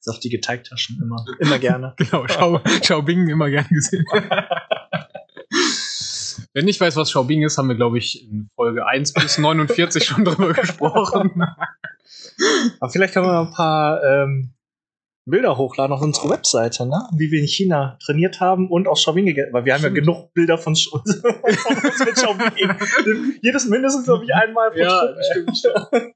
Saftige 0.00 0.40
Teigtaschen 0.40 1.00
immer, 1.02 1.24
immer 1.40 1.58
gerne. 1.58 1.94
Genau, 1.98 2.26
Schau, 2.28 2.60
Schaubing 2.82 3.28
immer 3.28 3.50
gern 3.50 3.66
gesehen. 3.70 4.04
Wer 6.54 6.62
nicht 6.64 6.80
weiß, 6.80 6.96
was 6.96 7.10
Schaubing 7.10 7.42
ist, 7.42 7.56
haben 7.58 7.68
wir, 7.68 7.76
glaube 7.76 7.98
ich, 7.98 8.22
in 8.28 8.48
Folge 8.54 8.86
1 8.86 9.12
bis 9.14 9.38
49 9.38 10.04
schon 10.04 10.24
drüber 10.24 10.52
gesprochen. 10.52 11.42
Aber 12.80 12.90
vielleicht 12.90 13.14
können 13.14 13.26
wir 13.26 13.32
mal 13.32 13.46
ein 13.46 13.52
paar 13.54 14.02
ähm, 14.04 14.52
Bilder 15.24 15.56
hochladen 15.56 15.92
auf 15.94 16.02
unsere 16.02 16.28
Webseite, 16.30 16.84
ne? 16.86 17.08
Wie 17.16 17.30
wir 17.30 17.40
in 17.40 17.46
China 17.46 17.96
trainiert 18.04 18.40
haben 18.40 18.68
und 18.70 18.88
auch 18.88 18.96
Xiaobing 18.96 19.26
gegessen. 19.26 19.52
Weil 19.52 19.64
wir 19.64 19.74
haben 19.74 19.82
ja 19.82 19.90
Stimmt. 19.90 20.06
genug 20.06 20.34
Bilder 20.34 20.58
von, 20.58 20.74
Sch- 20.74 20.90
uns 20.90 21.22
mit 22.00 22.14
Xiaobing. 22.14 23.38
Jedes 23.40 23.66
mindestens, 23.68 24.04
glaube 24.04 24.24
ich, 24.24 24.34
einmal 24.34 24.70
pro 24.72 24.78
Ja, 24.78 25.06
Trip. 25.06 25.24
stimmt, 25.30 25.56
stimmt. 25.58 26.14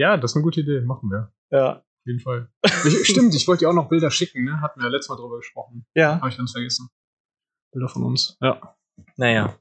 Ja, 0.00 0.16
das 0.16 0.30
ist 0.30 0.36
eine 0.36 0.44
gute 0.44 0.60
Idee, 0.62 0.80
machen 0.80 1.10
wir. 1.10 1.30
Ja. 1.50 1.72
Auf 1.76 2.06
jeden 2.06 2.20
Fall. 2.20 2.50
Ich, 2.86 3.06
stimmt, 3.06 3.34
ich 3.34 3.46
wollte 3.46 3.64
dir 3.66 3.68
auch 3.68 3.74
noch 3.74 3.90
Bilder 3.90 4.10
schicken, 4.10 4.44
ne? 4.44 4.62
Hatten 4.62 4.80
wir 4.80 4.86
ja 4.86 4.90
letztes 4.90 5.10
Mal 5.10 5.16
drüber 5.16 5.36
gesprochen. 5.36 5.84
Ja. 5.94 6.16
Habe 6.16 6.30
ich 6.30 6.38
ganz 6.38 6.52
vergessen. 6.52 6.88
Bilder 7.70 7.88
von 7.90 8.04
uns. 8.04 8.38
Ja. 8.40 8.76
Naja. 9.16 9.58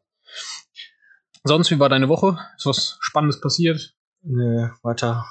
Sonst, 1.43 1.69
wie 1.71 1.79
war 1.79 1.89
deine 1.89 2.07
Woche? 2.07 2.37
Ist 2.55 2.65
was 2.65 2.97
Spannendes 3.01 3.41
passiert? 3.41 3.97
Nö, 4.21 4.69
weiter 4.81 5.25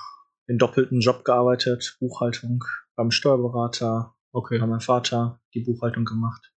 den 0.47 0.59
doppelten 0.59 1.01
Job 1.01 1.25
gearbeitet, 1.25 1.97
Buchhaltung 2.01 2.65
beim 2.97 3.11
Steuerberater, 3.11 4.15
Okay. 4.33 4.59
bei 4.59 4.67
meinem 4.67 4.81
Vater 4.81 5.41
die 5.55 5.61
Buchhaltung 5.61 6.05
gemacht. 6.05 6.53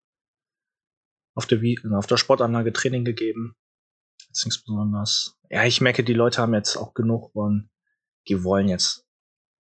Auf 1.35 1.45
der, 1.45 1.61
Wie- 1.61 1.79
auf 1.93 2.07
der 2.07 2.17
Sportanlage 2.17 2.73
Training 2.73 3.05
gegeben. 3.05 3.55
Jetzt 4.27 4.43
nichts 4.45 4.61
Besonderes. 4.61 5.37
Ja, 5.49 5.63
ich 5.63 5.79
merke, 5.79 6.03
die 6.03 6.13
Leute 6.13 6.41
haben 6.41 6.53
jetzt 6.53 6.75
auch 6.75 6.93
genug 6.93 7.33
und 7.33 7.69
die 8.27 8.43
wollen 8.43 8.67
jetzt 8.67 9.07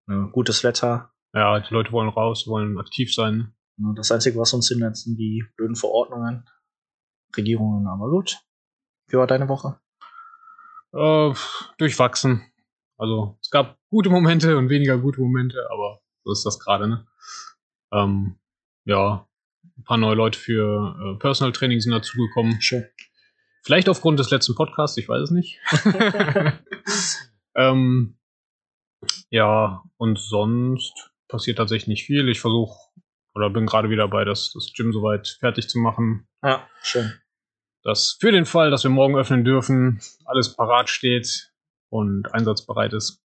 ne, 0.06 0.28
gutes 0.32 0.64
Wetter. 0.64 1.12
Ja, 1.34 1.60
die 1.60 1.72
Leute 1.72 1.92
wollen 1.92 2.08
raus, 2.08 2.46
wollen 2.46 2.78
aktiv 2.78 3.14
sein. 3.14 3.54
Das 3.96 4.12
Einzige, 4.12 4.38
was 4.38 4.52
uns 4.52 4.68
hindert, 4.68 4.96
sind 4.96 5.16
die 5.16 5.44
blöden 5.56 5.76
Verordnungen, 5.76 6.44
Regierungen, 7.36 7.86
aber 7.86 8.10
gut. 8.10 8.38
Wie 9.08 9.16
war 9.16 9.26
deine 9.26 9.48
Woche? 9.48 9.80
Äh, 10.92 11.34
durchwachsen. 11.78 12.42
Also, 12.98 13.38
es 13.40 13.50
gab 13.50 13.78
gute 13.88 14.10
Momente 14.10 14.56
und 14.58 14.68
weniger 14.68 14.98
gute 14.98 15.20
Momente, 15.20 15.66
aber 15.72 16.02
so 16.24 16.32
ist 16.32 16.44
das 16.44 16.58
gerade, 16.58 16.86
ne? 16.86 17.06
Ähm, 17.92 18.38
ja, 18.84 19.26
ein 19.78 19.84
paar 19.84 19.96
neue 19.96 20.14
Leute 20.14 20.38
für 20.38 21.14
äh, 21.14 21.18
Personal 21.18 21.52
Training 21.52 21.80
sind 21.80 21.92
dazugekommen. 21.92 22.60
Schön. 22.60 22.86
Vielleicht 23.64 23.88
aufgrund 23.88 24.18
des 24.18 24.30
letzten 24.30 24.54
Podcasts, 24.54 24.96
ich 24.98 25.08
weiß 25.08 25.22
es 25.22 25.30
nicht. 25.30 25.58
ähm, 27.56 28.18
ja, 29.30 29.82
und 29.96 30.18
sonst 30.18 31.10
passiert 31.28 31.58
tatsächlich 31.58 31.88
nicht 31.88 32.04
viel. 32.06 32.28
Ich 32.28 32.40
versuche 32.40 32.76
oder 33.34 33.48
bin 33.50 33.64
gerade 33.66 33.88
wieder 33.90 34.04
dabei, 34.04 34.24
das, 34.24 34.52
das 34.52 34.72
Gym 34.76 34.92
soweit 34.92 35.26
fertig 35.40 35.68
zu 35.68 35.78
machen, 35.78 36.28
Ja, 36.42 36.68
schön. 36.82 37.12
dass 37.82 38.16
für 38.20 38.30
den 38.30 38.44
Fall, 38.44 38.70
dass 38.70 38.82
wir 38.84 38.90
morgen 38.90 39.16
öffnen 39.16 39.44
dürfen, 39.44 40.00
alles 40.26 40.54
parat 40.54 40.90
steht 40.90 41.50
und 41.88 42.32
einsatzbereit 42.34 42.92
ist. 42.92 43.22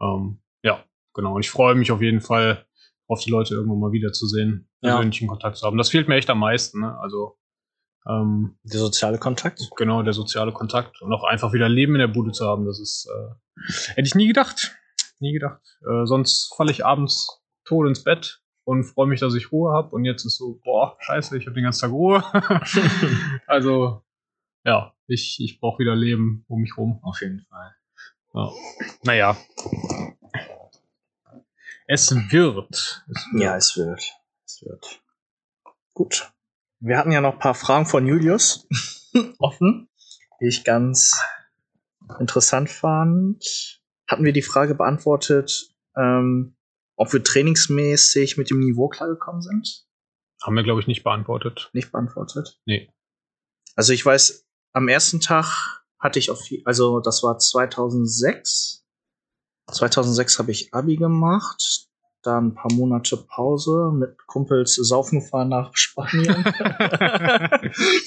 Ähm, 0.00 0.40
ja, 0.62 0.84
genau. 1.14 1.34
Und 1.34 1.44
ich 1.44 1.50
freue 1.50 1.74
mich 1.74 1.90
auf 1.90 2.00
jeden 2.00 2.20
Fall, 2.20 2.64
auf 3.08 3.20
die 3.22 3.30
Leute 3.30 3.54
irgendwann 3.54 3.80
mal 3.80 3.92
wiederzusehen, 3.92 4.68
Ja. 4.82 4.92
persönlichen 4.92 5.26
Kontakt 5.28 5.56
zu 5.56 5.66
haben. 5.66 5.76
Das 5.78 5.90
fehlt 5.90 6.08
mir 6.08 6.14
echt 6.16 6.30
am 6.30 6.38
meisten. 6.38 6.80
Ne? 6.80 6.96
Also 7.00 7.36
Ähm, 8.06 8.58
Der 8.64 8.80
soziale 8.80 9.18
Kontakt. 9.18 9.60
genau, 9.76 10.02
der 10.02 10.12
soziale 10.12 10.52
Kontakt 10.52 11.00
und 11.02 11.10
auch 11.12 11.24
einfach 11.24 11.52
wieder 11.54 11.68
Leben 11.70 11.94
in 11.94 12.00
der 12.00 12.08
Bude 12.08 12.32
zu 12.32 12.44
haben. 12.46 12.66
Das 12.66 12.78
ist, 12.78 13.08
äh, 13.10 13.92
hätte 13.94 14.06
ich 14.06 14.14
nie 14.14 14.26
gedacht. 14.28 14.76
Nie 15.24 15.32
gedacht. 15.32 15.62
Äh, 15.80 16.04
sonst 16.04 16.54
falle 16.54 16.70
ich 16.70 16.84
abends 16.84 17.42
tot 17.64 17.88
ins 17.88 18.04
Bett 18.04 18.42
und 18.64 18.84
freue 18.84 19.06
mich, 19.06 19.20
dass 19.20 19.34
ich 19.34 19.50
Ruhe 19.50 19.72
habe. 19.72 19.88
Und 19.96 20.04
jetzt 20.04 20.26
ist 20.26 20.36
so, 20.36 20.60
boah, 20.62 20.98
scheiße, 21.00 21.38
ich 21.38 21.46
habe 21.46 21.54
den 21.54 21.64
ganzen 21.64 21.80
Tag 21.80 21.92
Ruhe. 21.92 22.22
also, 23.46 24.02
ja, 24.64 24.92
ich, 25.06 25.38
ich 25.40 25.60
brauche 25.60 25.78
wieder 25.78 25.96
Leben 25.96 26.44
um 26.46 26.60
mich 26.60 26.76
rum. 26.76 27.00
Auf 27.02 27.22
jeden 27.22 27.40
Fall. 27.40 27.74
Ja. 28.34 28.50
Naja. 29.02 29.36
Es 31.86 32.10
wird. 32.10 33.04
Es 33.08 33.26
wird. 33.32 33.42
Ja, 33.42 33.56
es 33.56 33.76
wird. 33.78 34.02
Es 34.44 34.62
wird. 34.62 35.02
Gut. 35.94 36.30
Wir 36.80 36.98
hatten 36.98 37.12
ja 37.12 37.22
noch 37.22 37.34
ein 37.34 37.38
paar 37.38 37.54
Fragen 37.54 37.86
von 37.86 38.06
Julius 38.06 38.68
offen, 39.38 39.88
die 40.40 40.48
ich 40.48 40.64
ganz 40.64 41.18
interessant 42.18 42.68
fand. 42.68 43.80
Hatten 44.08 44.24
wir 44.24 44.32
die 44.32 44.42
Frage 44.42 44.74
beantwortet, 44.74 45.74
ähm, 45.96 46.56
ob 46.96 47.12
wir 47.12 47.22
trainingsmäßig 47.22 48.36
mit 48.36 48.50
dem 48.50 48.60
Niveau 48.60 48.88
klargekommen 48.88 49.42
sind? 49.42 49.86
Haben 50.42 50.56
wir, 50.56 50.62
glaube 50.62 50.80
ich, 50.80 50.86
nicht 50.86 51.04
beantwortet. 51.04 51.70
Nicht 51.72 51.90
beantwortet? 51.90 52.60
Nee. 52.66 52.90
Also 53.76 53.92
ich 53.92 54.04
weiß, 54.04 54.46
am 54.72 54.88
ersten 54.88 55.20
Tag 55.20 55.82
hatte 55.98 56.18
ich 56.18 56.30
auf, 56.30 56.42
also 56.64 57.00
das 57.00 57.22
war 57.22 57.38
2006. 57.38 58.84
2006 59.72 60.38
habe 60.38 60.50
ich 60.50 60.74
Abi 60.74 60.96
gemacht, 60.96 61.88
dann 62.22 62.48
ein 62.48 62.54
paar 62.54 62.72
Monate 62.72 63.16
Pause 63.16 63.90
mit 63.94 64.18
Kumpels 64.26 64.74
saufen 64.74 65.20
gefahren 65.20 65.48
nach 65.48 65.70
Spanien. 65.76 66.44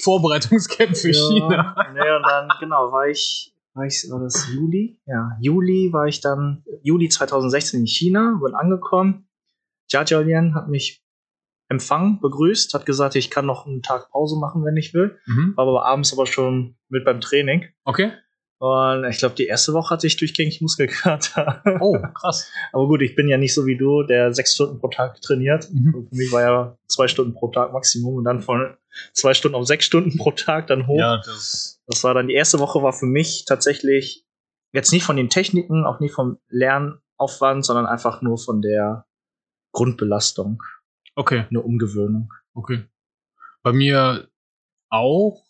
Vorbereitungscamp 0.00 0.96
für 0.96 1.12
China. 1.12 1.74
Nee, 1.92 2.16
und 2.16 2.22
dann, 2.22 2.48
genau, 2.60 2.92
war 2.92 3.08
ich, 3.08 3.52
war 3.78 3.86
ich, 3.86 4.06
war 4.10 4.20
das 4.20 4.48
Juli? 4.52 5.00
Ja, 5.06 5.36
Juli 5.40 5.92
war 5.92 6.06
ich 6.06 6.20
dann, 6.20 6.64
Juli 6.82 7.08
2016 7.08 7.80
in 7.80 7.86
China, 7.86 8.38
bin 8.42 8.54
angekommen. 8.54 9.28
Jajalian 9.88 10.54
hat 10.54 10.68
mich 10.68 11.02
empfangen, 11.68 12.20
begrüßt, 12.20 12.74
hat 12.74 12.86
gesagt, 12.86 13.14
ich 13.14 13.30
kann 13.30 13.46
noch 13.46 13.66
einen 13.66 13.82
Tag 13.82 14.10
Pause 14.10 14.36
machen, 14.38 14.64
wenn 14.64 14.76
ich 14.76 14.94
will. 14.94 15.18
Mhm. 15.26 15.56
War 15.56 15.66
aber 15.66 15.86
abends 15.86 16.12
aber 16.12 16.26
schon 16.26 16.76
mit 16.88 17.04
beim 17.04 17.20
Training. 17.20 17.66
Okay. 17.84 18.12
Und 18.60 19.04
ich 19.04 19.18
glaube, 19.18 19.36
die 19.36 19.46
erste 19.46 19.72
Woche 19.72 19.90
hatte 19.90 20.06
ich 20.08 20.16
durchgängig 20.16 20.60
Muskelkater. 20.60 21.62
Oh, 21.80 21.96
krass. 22.14 22.50
Aber 22.72 22.88
gut, 22.88 23.02
ich 23.02 23.14
bin 23.14 23.28
ja 23.28 23.38
nicht 23.38 23.54
so 23.54 23.66
wie 23.66 23.76
du, 23.76 24.02
der 24.02 24.34
sechs 24.34 24.54
Stunden 24.54 24.80
pro 24.80 24.88
Tag 24.88 25.20
trainiert. 25.20 25.68
Mhm. 25.72 26.08
Für 26.08 26.16
mich 26.16 26.32
war 26.32 26.42
ja 26.42 26.78
zwei 26.88 27.06
Stunden 27.06 27.34
pro 27.34 27.48
Tag 27.48 27.72
Maximum 27.72 28.16
und 28.16 28.24
dann 28.24 28.40
von 28.40 28.76
zwei 29.12 29.32
Stunden 29.34 29.54
auf 29.54 29.66
sechs 29.66 29.84
Stunden 29.84 30.16
pro 30.18 30.32
Tag 30.32 30.66
dann 30.66 30.88
hoch. 30.88 30.98
Ja, 30.98 31.18
das. 31.18 31.80
Das 31.86 32.02
war 32.04 32.14
dann 32.14 32.26
die 32.26 32.34
erste 32.34 32.58
Woche 32.58 32.82
war 32.82 32.92
für 32.92 33.06
mich 33.06 33.44
tatsächlich 33.46 34.26
jetzt 34.72 34.92
nicht 34.92 35.04
von 35.04 35.16
den 35.16 35.30
Techniken, 35.30 35.86
auch 35.86 36.00
nicht 36.00 36.12
vom 36.14 36.38
Lernaufwand, 36.48 37.64
sondern 37.64 37.86
einfach 37.86 38.22
nur 38.22 38.38
von 38.38 38.60
der 38.60 39.06
Grundbelastung, 39.72 40.62
Okay, 41.14 41.44
eine 41.48 41.62
Umgewöhnung. 41.62 42.32
okay. 42.54 42.84
Bei 43.62 43.72
mir 43.72 44.28
auch, 44.90 45.44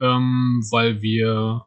ähm, 0.00 0.62
weil 0.70 1.02
wir 1.02 1.66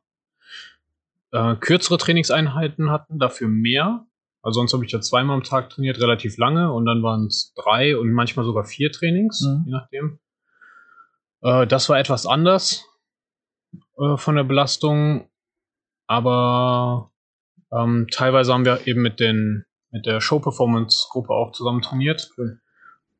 äh, 1.33 1.55
kürzere 1.55 1.97
Trainingseinheiten 1.97 2.89
hatten, 2.91 3.19
dafür 3.19 3.47
mehr. 3.49 4.05
Also 4.41 4.59
sonst 4.59 4.73
habe 4.73 4.85
ich 4.85 4.91
ja 4.91 5.01
zweimal 5.01 5.35
am 5.35 5.43
Tag 5.43 5.69
trainiert, 5.69 5.99
relativ 5.99 6.37
lange, 6.37 6.71
und 6.71 6.85
dann 6.85 7.01
waren 7.01 7.25
es 7.25 7.53
drei 7.55 7.97
und 7.97 8.11
manchmal 8.13 8.45
sogar 8.45 8.65
vier 8.65 8.91
Trainings, 8.91 9.41
Mhm. 9.41 9.63
je 9.65 9.71
nachdem. 9.71 10.19
Äh, 11.41 11.67
das 11.67 11.89
war 11.89 11.97
etwas 11.99 12.25
anders 12.25 12.85
äh, 13.97 14.15
von 14.17 14.35
der 14.35 14.43
Belastung, 14.43 15.29
aber 16.07 17.11
ähm, 17.71 18.07
teilweise 18.11 18.53
haben 18.53 18.65
wir 18.65 18.85
eben 18.87 19.01
mit 19.01 19.19
den 19.19 19.65
mit 19.91 20.05
der 20.07 20.21
Show-Performance-Gruppe 20.21 21.31
auch 21.33 21.51
zusammen 21.51 21.81
trainiert. 21.83 22.29
Cool. 22.35 22.59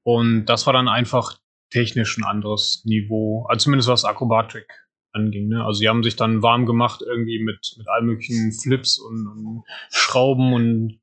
Und 0.02 0.46
das 0.46 0.66
war 0.66 0.74
dann 0.74 0.88
einfach 0.88 1.38
technisch 1.70 2.18
ein 2.18 2.24
anderes 2.24 2.84
Niveau, 2.84 3.46
also 3.48 3.66
zumindest 3.66 3.90
was 3.90 4.06
Acrobatic 4.06 4.68
anging. 5.14 5.48
Ne? 5.48 5.64
Also 5.64 5.80
sie 5.80 5.90
haben 5.90 6.04
sich 6.04 6.16
dann 6.16 6.42
warm 6.42 6.66
gemacht 6.66 7.02
irgendwie 7.06 7.40
mit, 7.40 7.76
mit 7.78 7.88
allen 7.88 8.06
möglichen 8.06 8.52
Flips 8.52 8.98
und, 8.98 9.28
und 9.28 9.64
Schrauben 9.90 10.54
und 10.54 11.00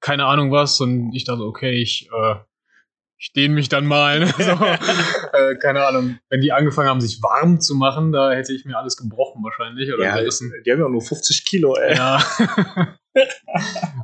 keine 0.00 0.26
Ahnung 0.26 0.52
was. 0.52 0.80
Und 0.80 1.14
ich 1.14 1.24
dachte, 1.24 1.42
okay, 1.42 1.72
ich, 1.72 2.08
äh, 2.12 2.36
ich 3.18 3.32
dehne 3.32 3.54
mich 3.54 3.68
dann 3.68 3.86
mal. 3.86 4.20
Ne? 4.20 4.26
So, 4.38 4.52
äh, 4.52 5.56
keine 5.56 5.86
Ahnung. 5.86 6.18
Wenn 6.28 6.40
die 6.40 6.52
angefangen 6.52 6.88
haben, 6.88 7.00
sich 7.00 7.22
warm 7.22 7.60
zu 7.60 7.74
machen, 7.74 8.12
da 8.12 8.32
hätte 8.32 8.52
ich 8.52 8.64
mir 8.64 8.78
alles 8.78 8.96
gebrochen 8.96 9.42
wahrscheinlich. 9.42 9.92
Oder 9.92 10.04
Ja, 10.04 10.16
gerissen. 10.16 10.52
die 10.64 10.70
haben 10.70 10.80
ja 10.80 10.88
nur 10.88 11.00
50 11.00 11.44
Kilo, 11.44 11.74
ey. 11.76 11.96
Ja. 11.96 12.22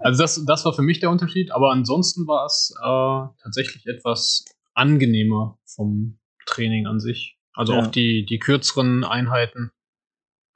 also 0.00 0.22
das, 0.22 0.44
das 0.46 0.64
war 0.64 0.72
für 0.72 0.82
mich 0.82 1.00
der 1.00 1.10
Unterschied, 1.10 1.52
aber 1.52 1.70
ansonsten 1.70 2.26
war 2.26 2.46
es 2.46 2.74
äh, 2.78 3.42
tatsächlich 3.42 3.86
etwas 3.86 4.44
angenehmer 4.74 5.58
vom 5.66 6.18
Training 6.46 6.86
an 6.86 7.00
sich. 7.00 7.39
Also 7.54 7.75
Ja. 7.75 7.80
auch 7.80 7.87
die, 7.88 8.25
die 8.25 8.38
kürzeren 8.38 9.04
Einheiten 9.04 9.71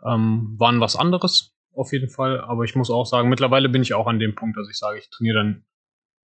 ähm, 0.05 0.55
waren 0.59 0.81
was 0.81 0.97
anderes, 0.97 1.55
auf 1.73 1.93
jeden 1.93 2.11
Fall. 2.11 2.41
Aber 2.41 2.65
ich 2.65 2.75
muss 2.75 2.91
auch 2.91 3.05
sagen, 3.07 3.29
mittlerweile 3.29 3.69
bin 3.69 3.83
ich 3.83 3.95
auch 3.95 4.07
an 4.07 4.19
dem 4.19 4.35
Punkt, 4.35 4.57
dass 4.57 4.69
ich 4.69 4.77
sage, 4.79 4.99
ich 4.99 5.09
trainiere 5.11 5.37
dann 5.39 5.65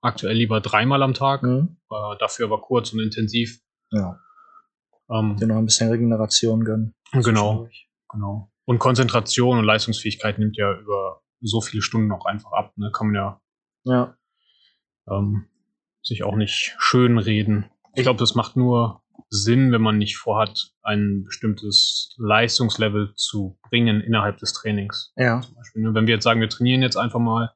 aktuell 0.01 0.37
lieber 0.37 0.61
dreimal 0.61 1.03
am 1.03 1.15
Tag, 1.15 1.43
Mhm. 1.43 1.77
äh, 1.91 2.17
dafür 2.19 2.47
aber 2.47 2.61
kurz 2.61 2.93
und 2.93 3.01
intensiv. 3.01 3.61
Ja, 3.91 4.19
Ähm, 5.09 5.37
dir 5.37 5.47
noch 5.47 5.57
ein 5.57 5.65
bisschen 5.67 5.89
Regeneration 5.91 6.65
gönnen. 6.65 6.95
genau. 7.13 7.69
Genau. 8.11 8.51
Und 8.65 8.79
Konzentration 8.81 9.59
und 9.59 9.65
Leistungsfähigkeit 9.65 10.39
nimmt 10.41 10.57
ja 10.57 10.73
über 10.79 11.23
so 11.41 11.61
viele 11.61 11.83
Stunden 11.83 12.11
auch 12.13 12.25
einfach 12.27 12.51
ab. 12.53 12.73
Ne? 12.77 12.91
Kann 12.93 13.09
man 13.09 13.15
ja 13.15 13.41
Ja. 13.85 14.17
ähm, 15.09 15.47
sich 16.03 16.25
auch 16.25 16.35
nicht 16.35 16.75
schön 16.79 17.19
reden. 17.19 17.71
Ich 17.95 18.03
glaube, 18.03 18.19
das 18.19 18.35
macht 18.35 18.57
nur 18.57 19.03
Sinn, 19.29 19.73
wenn 19.73 19.83
man 19.83 19.99
nicht 19.99 20.17
vorhat, 20.17 20.71
ein 20.83 21.25
bestimmtes 21.25 22.15
Leistungslevel 22.19 23.13
zu 23.15 23.59
bringen 23.69 24.01
innerhalb 24.01 24.39
des 24.39 24.53
Trainings. 24.53 25.13
Ja. 25.17 25.41
Zum 25.41 25.55
Beispiel, 25.55 25.83
ne? 25.83 25.95
Wenn 25.95 26.07
wir 26.07 26.15
jetzt 26.15 26.25
sagen, 26.25 26.41
wir 26.41 26.49
trainieren 26.49 26.83
jetzt 26.83 26.97
einfach 26.97 27.19
mal, 27.21 27.53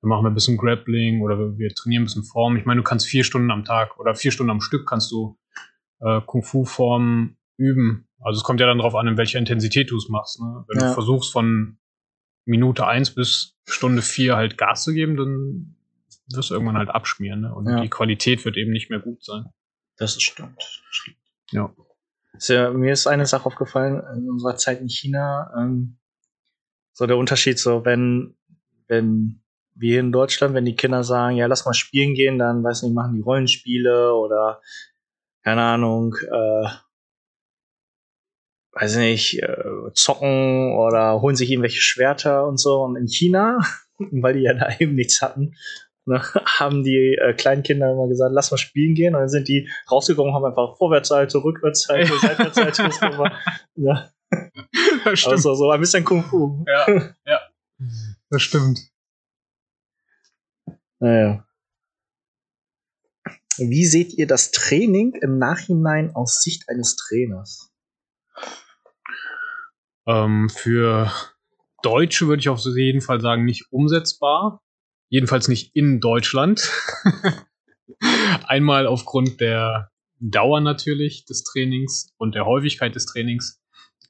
dann 0.00 0.08
machen 0.08 0.24
wir 0.24 0.30
ein 0.30 0.34
bisschen 0.34 0.56
Grappling 0.56 1.22
oder 1.22 1.56
wir, 1.58 1.74
trainieren 1.74 2.02
ein 2.02 2.06
bisschen 2.06 2.24
Form. 2.24 2.56
Ich 2.56 2.64
meine, 2.64 2.80
du 2.80 2.84
kannst 2.84 3.06
vier 3.06 3.24
Stunden 3.24 3.50
am 3.50 3.64
Tag 3.64 3.98
oder 4.00 4.14
vier 4.14 4.32
Stunden 4.32 4.50
am 4.50 4.60
Stück 4.60 4.86
kannst 4.86 5.12
du 5.12 5.38
äh, 6.00 6.20
Kung-Fu-Form 6.26 7.36
üben. 7.56 8.08
Also 8.20 8.38
es 8.38 8.44
kommt 8.44 8.60
ja 8.60 8.66
dann 8.66 8.78
darauf 8.78 8.94
an, 8.96 9.06
in 9.06 9.16
welcher 9.16 9.38
Intensität 9.38 9.90
du 9.90 9.96
es 9.96 10.08
machst. 10.08 10.40
Ne? 10.40 10.64
Wenn 10.68 10.80
Ja. 10.80 10.88
du 10.88 10.94
versuchst 10.94 11.32
von 11.32 11.78
Minute 12.44 12.86
eins 12.86 13.14
bis 13.14 13.56
Stunde 13.68 14.02
vier 14.02 14.36
halt 14.36 14.58
Gas 14.58 14.82
zu 14.82 14.92
geben, 14.92 15.16
dann 15.16 15.76
wirst 16.34 16.50
du 16.50 16.54
irgendwann 16.54 16.78
halt 16.78 16.90
abschmieren. 16.90 17.42
Ne? 17.42 17.54
Und 17.54 17.68
Ja. 17.68 17.80
die 17.80 17.88
Qualität 17.88 18.44
wird 18.44 18.56
eben 18.56 18.72
nicht 18.72 18.90
mehr 18.90 18.98
gut 19.00 19.22
sein. 19.24 19.46
Das 20.02 20.20
stimmt. 20.20 20.82
Ja. 21.52 21.72
Ja, 22.40 22.70
mir 22.72 22.92
ist 22.92 23.06
eine 23.06 23.24
Sache 23.24 23.46
aufgefallen 23.46 24.02
in 24.16 24.28
unserer 24.28 24.56
Zeit 24.56 24.80
in 24.80 24.88
China. 24.88 25.54
Ähm, 25.56 25.96
so 26.92 27.06
der 27.06 27.16
Unterschied, 27.16 27.60
so 27.60 27.84
wenn, 27.84 28.34
wenn 28.88 29.44
wir 29.76 30.00
in 30.00 30.10
Deutschland, 30.10 30.54
wenn 30.54 30.64
die 30.64 30.74
Kinder 30.74 31.04
sagen, 31.04 31.36
ja, 31.36 31.46
lass 31.46 31.66
mal 31.66 31.72
spielen 31.72 32.14
gehen, 32.14 32.40
dann 32.40 32.64
weiß 32.64 32.82
nicht, 32.82 32.94
machen 32.94 33.14
die 33.14 33.20
Rollenspiele 33.20 34.12
oder 34.12 34.60
keine 35.44 35.62
Ahnung, 35.62 36.16
äh, 36.16 36.68
weiß 38.72 38.96
nicht, 38.96 39.40
äh, 39.40 39.92
zocken 39.94 40.74
oder 40.74 41.20
holen 41.20 41.36
sich 41.36 41.48
irgendwelche 41.48 41.80
Schwerter 41.80 42.48
und 42.48 42.58
so. 42.58 42.82
Und 42.82 42.96
in 42.96 43.06
China, 43.06 43.60
weil 43.98 44.34
die 44.34 44.42
ja 44.42 44.54
da 44.54 44.68
eben 44.80 44.96
nichts 44.96 45.22
hatten, 45.22 45.54
ne, 46.06 46.22
haben 46.58 46.82
die 46.82 47.16
äh, 47.20 47.34
kleinen 47.34 47.62
Kinder 47.62 47.92
immer 47.92 48.08
gesagt, 48.08 48.32
lass 48.34 48.50
mal 48.50 48.58
spielen 48.58 48.94
gehen. 48.94 49.14
Und 49.14 49.20
dann 49.20 49.28
sind 49.28 49.48
die 49.48 49.68
rausgekommen, 49.90 50.34
haben 50.34 50.44
einfach 50.44 50.76
Vorwärtsseite, 50.76 51.42
Rückwärtsseite, 51.42 52.12
Seitwärtsseite. 52.20 52.82
das 52.84 53.00
war 53.00 53.32
ne, 53.74 54.12
Das 55.04 55.26
also 55.26 55.54
so 55.54 55.70
ein 55.70 55.80
bisschen 55.80 56.04
Kung 56.04 56.22
Fu. 56.22 56.64
Ja, 56.66 57.14
ja. 57.26 57.40
Das 58.30 58.42
stimmt. 58.42 58.80
Naja. 61.00 61.46
Wie 63.58 63.84
seht 63.84 64.14
ihr 64.14 64.26
das 64.26 64.50
Training 64.50 65.14
im 65.20 65.38
Nachhinein 65.38 66.14
aus 66.14 66.42
Sicht 66.42 66.68
eines 66.68 66.96
Trainers? 66.96 67.70
Ähm, 70.06 70.48
für 70.48 71.12
Deutsche 71.82 72.26
würde 72.28 72.40
ich 72.40 72.48
auf 72.48 72.60
jeden 72.64 73.02
Fall 73.02 73.20
sagen, 73.20 73.44
nicht 73.44 73.70
umsetzbar. 73.70 74.61
Jedenfalls 75.12 75.46
nicht 75.46 75.76
in 75.76 76.00
Deutschland. 76.00 76.70
Einmal 78.46 78.86
aufgrund 78.86 79.42
der 79.42 79.90
Dauer 80.20 80.62
natürlich 80.62 81.26
des 81.26 81.44
Trainings 81.44 82.14
und 82.16 82.34
der 82.34 82.46
Häufigkeit 82.46 82.94
des 82.94 83.04
Trainings, 83.04 83.60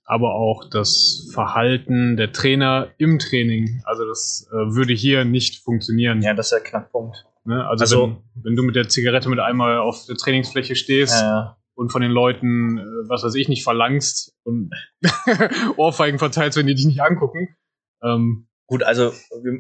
aber 0.05 0.35
auch 0.37 0.71
das 0.71 1.29
Verhalten 1.33 2.17
der 2.17 2.31
Trainer 2.31 2.91
im 2.99 3.19
Training. 3.19 3.83
Also 3.85 4.07
das 4.07 4.47
äh, 4.53 4.55
würde 4.77 4.93
hier 4.95 5.25
nicht 5.25 5.65
funktionieren. 5.65 6.23
Ja, 6.23 6.35
das 6.35 6.47
ist 6.47 6.53
der 6.53 6.61
Knackpunkt. 6.61 7.25
Ne? 7.47 7.67
Also, 7.67 7.83
Also- 7.83 8.03
wenn, 8.35 8.45
wenn 8.45 8.57
du 8.57 8.63
mit 8.63 8.77
der 8.77 8.89
Zigarette 8.89 9.29
mit 9.29 9.41
einmal 9.41 9.79
auf 9.79 10.07
der 10.07 10.15
Trainingsfläche 10.17 10.77
stehst, 10.77 11.21
Ja, 11.21 11.57
und 11.75 11.91
von 11.91 12.01
den 12.03 12.13
Leuten, 12.13 12.79
äh, 12.79 12.83
was 13.09 13.25
weiß 13.25 13.35
ich, 13.35 13.49
nicht 13.49 13.65
verlangst 13.65 14.37
und 14.45 14.71
Ohrfeigen 15.77 16.21
verteilst, 16.21 16.57
wenn 16.57 16.69
die 16.69 16.77
dich 16.77 16.87
nicht 16.87 17.03
angucken. 17.03 17.57
Ähm, 18.05 18.47
Gut, 18.67 18.83
also, 18.83 19.13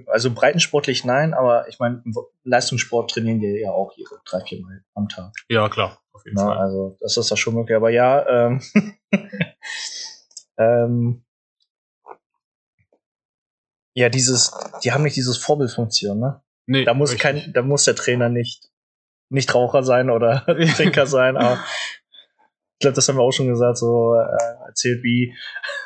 also 0.06 0.30
breitensportlich 0.32 1.04
nein, 1.04 1.35
aber 1.35 1.68
ich 1.68 1.78
meine, 1.78 2.02
Leistungssport 2.44 3.11
trainieren 3.11 3.40
wir 3.40 3.59
ja 3.61 3.71
auch 3.71 3.92
hier 3.94 4.06
drei, 4.25 4.40
vier 4.40 4.62
Mal 4.62 4.82
am 4.94 5.09
Tag. 5.09 5.32
ja, 5.49 5.68
klar, 5.68 6.00
auf 6.12 6.25
jeden 6.25 6.37
Na, 6.37 6.47
Fall. 6.47 6.59
also, 6.59 6.97
das 7.00 7.16
ist 7.16 7.30
ja 7.30 7.37
schon 7.37 7.54
möglich. 7.54 7.76
Aber 7.76 7.90
ja, 7.90 8.26
ähm, 8.47 8.62
ähm, 10.56 11.25
ja, 13.94 14.09
dieses, 14.09 14.52
die 14.82 14.92
haben 14.92 15.02
nicht 15.02 15.16
dieses 15.16 15.37
Vorbildfunktion, 15.37 16.18
ne? 16.18 16.42
Nee, 16.66 16.85
Da 16.85 16.94
muss 16.94 17.16
kein, 17.18 17.52
da 17.52 17.62
muss 17.62 17.85
der 17.85 17.97
Trainer 17.97 18.28
nicht, 18.28 18.71
nicht 19.28 19.54
Raucher 19.54 19.82
sein 19.82 20.09
oder 20.11 20.47
Trinker 20.76 21.06
sein, 21.06 21.37
aber 21.37 21.62
glaube, 22.83 22.95
das 22.95 23.09
haben 23.09 23.17
wir 23.17 23.23
auch 23.23 23.33
schon 23.33 23.49
gesagt, 23.49 23.79
so 23.79 24.15
äh, 24.15 24.67
erzählt, 24.69 25.03
wie 25.03 25.35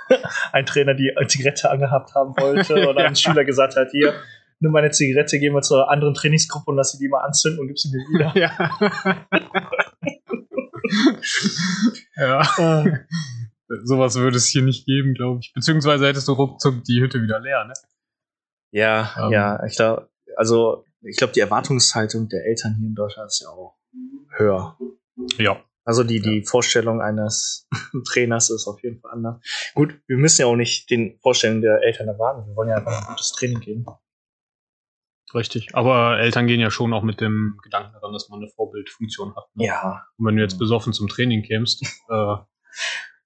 ein 0.53 0.67
Trainer 0.67 0.95
die 0.95 1.13
Zigarette 1.29 1.71
angehabt 1.71 2.15
haben 2.15 2.35
wollte 2.37 2.75
oder 2.89 3.03
Ja. 3.03 3.07
ein 3.07 3.17
Schüler 3.17 3.45
gesagt 3.45 3.77
hat, 3.77 3.89
hier, 3.93 4.15
nimm 4.61 4.73
meine 4.73 4.91
Zigarette, 4.91 5.39
geh 5.39 5.51
mal 5.51 5.63
zur 5.63 5.91
anderen 5.91 6.15
Trainingsgruppe 6.15 6.71
und 6.71 6.77
lass 6.77 6.93
sie 6.93 6.99
die 6.99 7.09
mal 7.09 7.21
anzünden 7.25 7.61
und 7.61 7.69
gib 7.69 7.79
sie 7.79 7.91
mir 7.91 8.03
wieder. 8.09 8.33
Ja. 8.37 8.51
ja. 12.17 12.43
Sowas 13.85 14.15
würde 14.17 14.37
es 14.37 14.47
hier 14.49 14.63
nicht 14.63 14.87
geben, 14.87 15.15
glaube 15.15 15.41
ich. 15.43 15.53
Beziehungsweise 15.53 16.07
hättest 16.07 16.29
du 16.29 16.33
ruckzuck 16.33 16.85
die 16.85 17.01
Hütte 17.01 17.21
wieder 17.23 17.41
leer, 17.41 17.65
ne? 17.65 17.73
Ja, 18.73 19.11
Ähm. 19.19 19.33
ja, 19.33 19.65
ich 19.65 19.77
glaube, 19.77 20.09
also 20.37 20.85
ich 21.03 21.17
glaube, 21.17 21.33
die 21.33 21.41
Erwartungshaltung 21.41 22.29
der 22.29 22.45
Eltern 22.47 22.75
hier 22.79 22.87
in 22.89 22.95
Deutschland 22.95 23.29
ist 23.29 23.41
ja 23.43 23.49
auch 23.49 23.77
höher. 24.37 24.77
Ja. 25.39 25.61
Also 25.87 26.03
die, 26.03 26.21
die 26.21 26.43
Vorstellung 26.45 27.01
eines 27.01 27.69
Trainers 28.09 28.51
ist 28.51 28.67
auf 28.67 28.83
jeden 28.83 29.01
Fall 29.01 29.13
anders. 29.13 29.41
Gut, 29.75 29.99
wir 30.09 30.17
müssen 30.17 30.41
ja 30.43 30.47
auch 30.49 30.57
nicht 30.57 30.91
den 30.91 31.19
Vorstellungen 31.23 31.63
der 31.63 31.81
Eltern 31.83 32.09
erwarten. 32.09 32.47
Wir 32.49 32.57
wollen 32.57 32.69
ja 32.69 32.77
einfach 32.77 33.01
ein 33.03 33.07
gutes 33.09 33.31
Training 33.33 33.61
geben. 33.61 33.87
Richtig. 35.35 35.69
Aber 35.75 36.19
Eltern 36.19 36.47
gehen 36.47 36.61
ja 36.61 36.71
schon 36.71 36.93
auch 36.93 37.03
mit 37.03 37.21
dem 37.21 37.59
Gedanken 37.63 37.93
daran, 37.95 38.13
dass 38.13 38.29
man 38.29 38.41
eine 38.41 38.49
Vorbildfunktion 38.51 39.35
hat. 39.37 39.45
Ne? 39.55 39.67
Ja, 39.67 40.07
Und 40.19 40.27
wenn 40.27 40.37
du 40.37 40.43
jetzt 40.43 40.59
besoffen 40.59 40.93
zum 40.93 41.09
Training 41.09 41.43
kämst, 41.43 41.83
äh, 42.09 42.35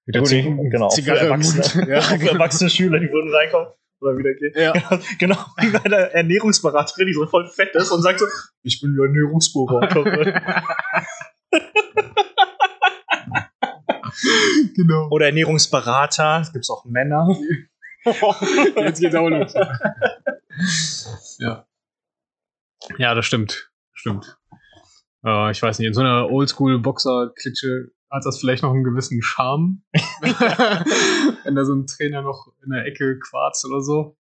mit 0.05 0.15
der 0.15 0.23
Zig- 0.23 0.45
genau. 0.45 0.89
Für 0.89 0.95
Zigarre 0.95 1.19
im 1.19 1.25
erwachsene. 1.31 1.87
Ja, 1.89 2.01
für 2.01 2.29
erwachsene 2.29 2.69
Schüler, 2.69 2.99
die 2.99 3.09
würden 3.11 3.33
reinkommen 3.33 3.69
oder 4.01 4.17
wieder 4.17 4.33
gehen. 4.33 4.53
ja. 4.55 4.73
Genau, 5.19 5.37
wie 5.59 5.69
bei 5.69 5.87
der 5.89 6.13
Ernährungsberaterin, 6.15 7.05
die 7.07 7.13
so 7.13 7.25
voll 7.27 7.47
fett 7.47 7.75
ist 7.75 7.91
und 7.91 8.01
sagt 8.01 8.19
so, 8.19 8.25
ich 8.63 8.81
bin 8.81 8.93
die 8.93 8.99
Ernährungsberaterin. 9.01 10.41
genau. 14.75 15.09
oder 15.09 15.27
Ernährungsberater, 15.27 16.41
es 16.41 16.53
gibt 16.53 16.69
auch 16.69 16.85
Männer. 16.85 17.27
Jetzt 18.75 18.99
geht's 18.99 19.15
auch 19.15 19.29
los. 19.29 19.53
ja. 21.39 21.67
Ja, 22.97 23.13
das 23.13 23.25
stimmt. 23.25 23.71
Stimmt. 23.93 24.37
Äh, 25.23 25.51
ich 25.51 25.61
weiß 25.61 25.79
nicht, 25.79 25.87
in 25.87 25.93
so 25.93 26.01
einer 26.01 26.29
Oldschool-Boxer-Klitsche 26.29 27.91
hat 28.09 28.25
das 28.25 28.39
vielleicht 28.39 28.63
noch 28.63 28.73
einen 28.73 28.83
gewissen 28.83 29.21
Charme. 29.21 29.83
Wenn 31.43 31.55
da 31.55 31.63
so 31.63 31.73
ein 31.73 31.85
Trainer 31.87 32.21
noch 32.21 32.51
in 32.63 32.71
der 32.71 32.85
Ecke 32.85 33.19
quarzt 33.19 33.65
oder 33.65 33.81
so. 33.81 34.17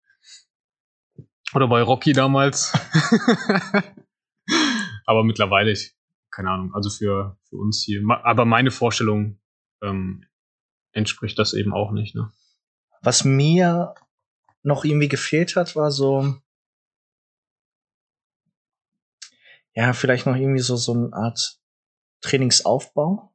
Oder 1.56 1.68
bei 1.68 1.82
Rocky 1.82 2.14
damals. 2.14 2.74
Aber 5.06 5.24
mittlerweile, 5.24 5.72
ich, 5.72 5.96
keine 6.30 6.52
Ahnung, 6.52 6.74
also 6.76 6.92
für, 6.92 7.38
für 7.50 7.56
uns 7.56 7.82
hier. 7.84 8.04
Aber 8.24 8.46
meine 8.46 8.70
Vorstellung 8.70 9.39
ähm, 9.82 10.26
entspricht 10.92 11.38
das 11.40 11.54
eben 11.54 11.74
auch 11.74 11.92
nicht. 11.92 12.16
Ne? 12.16 12.32
Was 13.02 13.24
mir 13.24 13.96
noch 14.64 14.84
irgendwie 14.84 15.08
gefehlt 15.08 15.56
hat, 15.56 15.76
war 15.76 15.92
so, 15.92 16.36
ja, 19.74 19.94
vielleicht 19.94 20.26
noch 20.26 20.36
irgendwie 20.36 20.62
so, 20.62 20.76
so 20.76 20.94
eine 20.94 21.14
Art 21.14 21.60
Trainingsaufbau. 22.22 23.34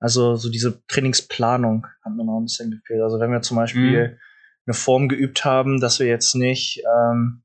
Also 0.00 0.36
so 0.36 0.50
diese 0.50 0.84
Trainingsplanung 0.86 1.86
hat 2.02 2.14
mir 2.14 2.24
noch 2.24 2.38
ein 2.38 2.44
bisschen 2.44 2.70
gefehlt. 2.70 3.02
Also 3.02 3.20
wenn 3.20 3.30
wir 3.30 3.42
zum 3.42 3.58
Beispiel 3.58 4.18
eine 4.66 4.74
Form 4.74 5.08
geübt 5.08 5.44
haben, 5.44 5.80
dass 5.80 6.00
wir 6.00 6.06
jetzt 6.06 6.34
nicht 6.34 6.82
ähm, 6.84 7.42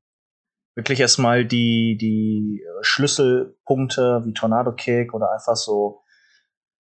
wirklich 0.74 1.00
erstmal 1.00 1.44
die, 1.44 1.96
die 2.00 2.64
Schlüsselpunkte 2.80 4.22
wie 4.24 4.32
Tornado 4.32 4.72
Kick 4.72 5.14
oder 5.14 5.32
einfach 5.32 5.56
so 5.56 6.02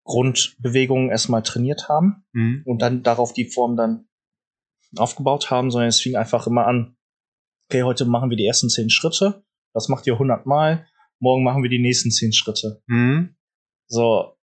Grundbewegungen 0.06 1.10
erstmal 1.10 1.44
trainiert 1.44 1.89
haben 1.89 2.24
Mhm. 2.32 2.62
und 2.65 2.82
dann 2.82 3.04
darauf 3.04 3.34
die 3.34 3.50
Form 3.50 3.76
dann 3.76 4.08
aufgebaut 4.98 5.50
haben, 5.52 5.72
sondern 5.72 5.89
es 5.89 6.00
fing 6.00 6.15
einfach 6.15 6.48
immer 6.48 6.68
an, 6.68 6.96
okay, 7.70 7.84
heute 7.84 8.06
machen 8.06 8.30
wir 8.30 8.38
die 8.38 8.46
ersten 8.46 8.70
zehn 8.70 8.89
Schritte, 8.89 9.44
das 9.74 9.89
macht 9.89 10.08
ihr 10.08 10.13
100 10.13 10.46
Mal, 10.46 10.88
morgen 11.20 11.44
machen 11.44 11.63
wir 11.63 11.70
die 11.70 11.82
nächsten 11.82 12.12
zehn 12.12 12.32
Schritte. 12.34 12.82
Mhm. 12.88 13.36
So, 13.88 14.38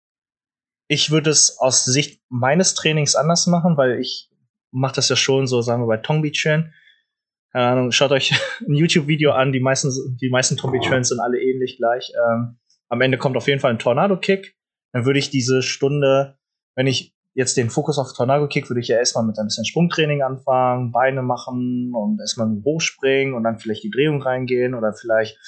ich 0.89 1.11
würde 1.11 1.31
es 1.31 1.59
aus 1.59 1.85
Sicht 1.85 2.21
meines 2.29 2.75
Trainings 2.75 3.15
anders 3.15 3.47
machen, 3.47 3.77
weil 3.77 4.01
ich 4.01 4.31
mache 4.73 4.97
das 4.97 5.09
ja 5.09 5.17
schon 5.17 5.47
so, 5.47 5.63
sagen 5.63 5.83
wir 5.83 5.87
bei 5.87 5.97
Tongbi 5.99 6.33
Chuan. 6.33 6.73
Keine 7.53 7.67
Ahnung, 7.67 7.93
schaut 7.93 8.11
euch 8.13 8.33
ein 8.67 8.75
YouTube-Video 8.75 9.33
an, 9.33 9.53
die 9.53 9.61
meisten, 9.61 9.91
die 10.21 10.29
meisten 10.31 10.57
Tongbi 10.57 10.81
Chuans 10.81 11.09
sind 11.09 11.21
alle 11.21 11.41
ähnlich 11.41 11.77
gleich. 11.77 12.11
Ähm, 12.29 12.59
am 12.89 13.01
Ende 13.01 13.17
kommt 13.17 13.37
auf 13.37 13.47
jeden 13.49 13.61
Fall 13.61 13.71
ein 13.71 13.79
Tornado-Kick. 13.79 14.57
Dann 14.93 15.05
würde 15.05 15.19
ich 15.19 15.31
diese 15.31 15.63
Stunde, 15.63 16.39
wenn 16.75 16.87
ich 16.87 17.15
jetzt 17.35 17.57
den 17.57 17.71
Fokus 17.71 17.99
auf 17.99 18.13
Tornado-Kick, 18.13 18.69
würde 18.69 18.81
ich 18.81 18.89
ja 18.89 18.99
erstmal 18.99 19.25
mit 19.25 19.39
ein 19.39 19.47
bisschen 19.47 19.65
Sprungtraining 19.65 20.23
anfangen, 20.23 20.93
Beine 20.93 21.23
machen 21.23 21.93
und 21.95 22.21
erstmal 22.21 22.49
hochspringen 22.65 23.35
und 23.35 23.45
dann 23.45 23.59
vielleicht 23.59 23.85
die 23.85 23.91
Drehung 23.91 24.23
reingehen 24.23 24.75
oder 24.75 24.93
vielleicht 24.93 25.39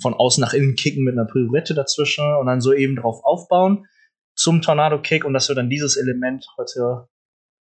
von 0.00 0.14
außen 0.14 0.40
nach 0.40 0.52
innen 0.52 0.74
kicken 0.76 1.04
mit 1.04 1.14
einer 1.14 1.26
Pirouette 1.26 1.74
dazwischen 1.74 2.36
und 2.36 2.46
dann 2.46 2.60
so 2.60 2.72
eben 2.72 2.96
drauf 2.96 3.20
aufbauen 3.24 3.86
zum 4.34 4.62
Tornado-Kick 4.62 5.24
und 5.24 5.34
dass 5.34 5.48
wir 5.48 5.56
dann 5.56 5.68
dieses 5.68 5.96
Element 5.96 6.46
heute 6.56 7.08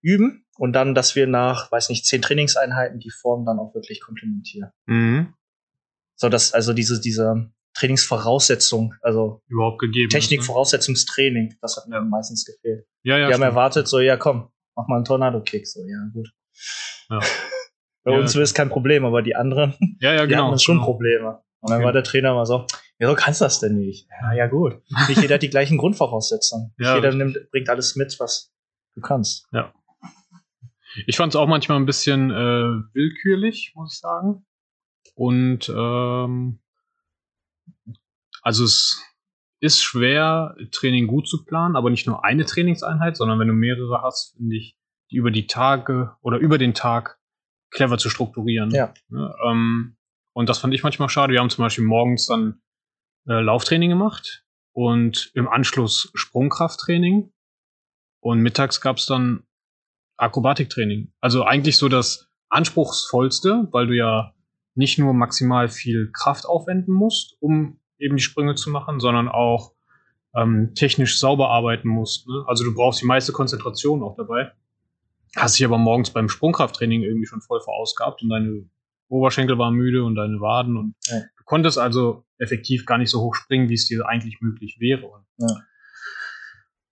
üben 0.02 0.44
und 0.56 0.72
dann, 0.72 0.94
dass 0.94 1.16
wir 1.16 1.26
nach, 1.26 1.70
weiß 1.72 1.88
nicht, 1.88 2.06
zehn 2.06 2.22
Trainingseinheiten 2.22 3.00
die 3.00 3.10
Form 3.10 3.44
dann 3.44 3.58
auch 3.58 3.74
wirklich 3.74 4.00
komplementieren. 4.00 4.70
Mhm. 4.86 5.34
So 6.16 6.28
dass 6.28 6.52
also 6.52 6.72
diese, 6.72 7.00
diese 7.00 7.50
Trainingsvoraussetzung, 7.74 8.94
also 9.02 9.42
Überhaupt 9.48 9.80
gegeben. 9.80 10.08
Technikvoraussetzungstraining, 10.10 11.56
das 11.60 11.76
hat 11.76 11.88
mir 11.88 12.00
meistens 12.02 12.44
gefehlt. 12.44 12.86
Ja, 13.02 13.18
ja. 13.18 13.26
die 13.26 13.34
haben 13.34 13.40
stimmt. 13.40 13.44
erwartet, 13.50 13.88
so, 13.88 14.00
ja 14.00 14.16
komm, 14.16 14.48
mach 14.76 14.86
mal 14.88 14.96
einen 14.96 15.04
Tornado-Kick. 15.04 15.66
So, 15.66 15.80
ja, 15.86 15.98
gut. 16.12 16.28
Ja. 17.10 17.20
Bei 18.04 18.12
Ja, 18.12 18.18
uns 18.18 18.34
ist 18.36 18.54
kein 18.54 18.68
Problem, 18.68 19.04
aber 19.04 19.22
die 19.22 19.34
anderen, 19.34 19.74
ja, 20.00 20.12
ja, 20.14 20.22
die 20.26 20.28
genau. 20.28 20.48
hatten 20.48 20.58
schon 20.58 20.76
genau. 20.76 20.86
Probleme. 20.86 21.40
Und 21.60 21.70
dann 21.70 21.78
Okay. 21.78 21.84
war 21.86 21.92
der 21.92 22.04
Trainer 22.04 22.34
mal 22.34 22.44
so, 22.46 22.66
ja, 22.98 23.08
so 23.08 23.14
kannst 23.14 23.40
du 23.40 23.46
das 23.46 23.58
denn 23.60 23.76
nicht. 23.76 24.06
Ja, 24.20 24.32
ja, 24.34 24.46
gut. 24.46 24.82
Nicht 25.08 25.20
jeder 25.22 25.34
hat 25.36 25.42
die 25.42 25.48
gleichen 25.50 25.78
Grundvoraussetzungen. 25.78 26.74
Nicht 26.76 26.86
Ja, 26.86 26.96
jeder 26.96 27.12
nimmt, 27.14 27.38
bringt 27.50 27.68
alles 27.70 27.96
mit, 27.96 28.14
was 28.20 28.52
du 28.94 29.00
kannst. 29.00 29.48
Ich 31.06 31.16
fand 31.16 31.32
es 31.32 31.36
auch 31.36 31.48
manchmal 31.48 31.78
ein 31.78 31.86
bisschen 31.86 32.30
äh, 32.30 32.34
willkürlich, 32.94 33.72
muss 33.74 33.94
ich 33.94 33.98
sagen. 34.00 34.46
Und 35.16 35.68
ähm, 35.74 36.60
also 38.42 38.64
es 38.64 39.02
ist 39.60 39.82
schwer, 39.82 40.56
Training 40.72 41.06
gut 41.06 41.28
zu 41.28 41.44
planen, 41.44 41.76
aber 41.76 41.90
nicht 41.90 42.06
nur 42.06 42.24
eine 42.24 42.44
Trainingseinheit, 42.44 43.16
sondern 43.16 43.38
wenn 43.38 43.48
du 43.48 43.54
mehrere 43.54 44.02
hast, 44.02 44.36
finde 44.36 44.56
ich, 44.56 44.76
die 45.10 45.16
über 45.16 45.30
die 45.30 45.46
Tage 45.46 46.14
oder 46.20 46.38
über 46.38 46.58
den 46.58 46.74
Tag 46.74 47.18
clever 47.70 47.98
zu 47.98 48.10
strukturieren. 48.10 48.70
Ja. 48.70 48.92
Ne, 49.08 49.34
ähm, 49.46 49.96
und 50.34 50.48
das 50.48 50.58
fand 50.58 50.74
ich 50.74 50.82
manchmal 50.82 51.08
schade. 51.08 51.32
Wir 51.32 51.40
haben 51.40 51.50
zum 51.50 51.64
Beispiel 51.64 51.84
morgens 51.84 52.26
dann 52.26 52.60
äh, 53.26 53.40
Lauftraining 53.40 53.90
gemacht 53.90 54.44
und 54.72 55.30
im 55.34 55.48
Anschluss 55.48 56.10
Sprungkrafttraining. 56.14 57.32
Und 58.20 58.40
mittags 58.40 58.80
gab 58.80 58.96
es 58.96 59.06
dann 59.06 59.44
Akrobatiktraining. 60.16 61.12
Also 61.20 61.44
eigentlich 61.44 61.76
so 61.76 61.88
das 61.88 62.28
anspruchsvollste, 62.48 63.68
weil 63.70 63.86
du 63.86 63.96
ja 63.96 64.33
nicht 64.74 64.98
nur 64.98 65.14
maximal 65.14 65.68
viel 65.68 66.10
Kraft 66.12 66.46
aufwenden 66.46 66.92
musst, 66.92 67.36
um 67.40 67.78
eben 67.98 68.16
die 68.16 68.22
Sprünge 68.22 68.54
zu 68.54 68.70
machen, 68.70 69.00
sondern 69.00 69.28
auch 69.28 69.72
ähm, 70.34 70.72
technisch 70.74 71.18
sauber 71.18 71.50
arbeiten 71.50 71.88
musst. 71.88 72.28
Ne? 72.28 72.44
Also 72.46 72.64
du 72.64 72.74
brauchst 72.74 73.00
die 73.00 73.06
meiste 73.06 73.32
Konzentration 73.32 74.02
auch 74.02 74.16
dabei. 74.16 74.50
Hast 75.36 75.58
dich 75.58 75.64
aber 75.64 75.78
morgens 75.78 76.10
beim 76.10 76.28
Sprungkrafttraining 76.28 77.02
irgendwie 77.02 77.26
schon 77.26 77.40
voll 77.40 77.60
verausgabt 77.60 78.22
und 78.22 78.28
deine 78.30 78.68
Oberschenkel 79.08 79.58
waren 79.58 79.74
müde 79.74 80.02
und 80.04 80.16
deine 80.16 80.40
Waden 80.40 80.76
und 80.76 80.94
Ja. 81.06 81.20
du 81.20 81.44
konntest 81.44 81.78
also 81.78 82.24
effektiv 82.38 82.84
gar 82.86 82.98
nicht 82.98 83.10
so 83.10 83.20
hoch 83.20 83.34
springen, 83.34 83.68
wie 83.68 83.74
es 83.74 83.86
dir 83.86 84.06
eigentlich 84.08 84.40
möglich 84.40 84.78
wäre. 84.80 85.06
Und, 85.06 85.24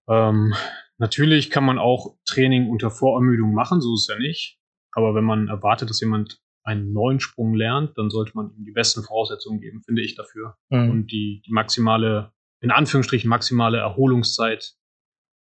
ähm, 0.07 0.53
natürlich 0.97 1.49
kann 1.49 1.65
man 1.65 1.79
auch 1.79 2.15
Training 2.25 2.69
unter 2.69 2.91
Vorermüdung 2.91 3.53
machen, 3.53 3.81
so 3.81 3.93
ist 3.93 4.01
es 4.09 4.15
ja 4.15 4.19
nicht. 4.19 4.59
Aber 4.93 5.15
wenn 5.15 5.23
man 5.23 5.47
erwartet, 5.47 5.89
dass 5.89 6.01
jemand 6.01 6.39
einen 6.63 6.93
neuen 6.93 7.19
Sprung 7.19 7.53
lernt, 7.53 7.97
dann 7.97 8.09
sollte 8.09 8.31
man 8.35 8.51
ihm 8.55 8.65
die 8.65 8.71
besten 8.71 9.03
Voraussetzungen 9.03 9.59
geben, 9.59 9.81
finde 9.83 10.01
ich 10.01 10.15
dafür. 10.15 10.57
Mhm. 10.69 10.89
Und 10.89 11.11
die, 11.11 11.41
die 11.45 11.51
maximale, 11.51 12.31
in 12.61 12.71
Anführungsstrichen 12.71 13.29
maximale 13.29 13.79
Erholungszeit 13.79 14.75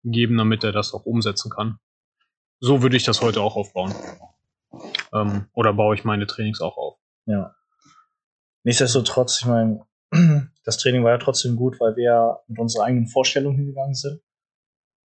geben, 0.03 0.37
damit 0.37 0.63
er 0.63 0.71
das 0.71 0.93
auch 0.93 1.05
umsetzen 1.05 1.51
kann. 1.51 1.79
So 2.61 2.81
würde 2.81 2.97
ich 2.97 3.03
das 3.03 3.21
heute 3.21 3.41
auch 3.41 3.55
aufbauen. 3.55 3.93
Ähm, 5.13 5.45
oder 5.53 5.73
baue 5.73 5.95
ich 5.95 6.03
meine 6.03 6.27
Trainings 6.27 6.61
auch 6.61 6.77
auf. 6.77 6.97
Ja. 7.25 7.55
Nichtsdestotrotz, 8.63 9.41
ich 9.41 9.47
meine, 9.47 9.85
das 10.63 10.77
Training 10.77 11.03
war 11.03 11.11
ja 11.11 11.17
trotzdem 11.17 11.55
gut, 11.55 11.79
weil 11.79 11.95
wir 11.95 12.39
mit 12.47 12.59
unserer 12.59 12.85
eigenen 12.85 13.07
Vorstellung 13.07 13.55
hingegangen 13.55 13.95
sind. 13.95 14.21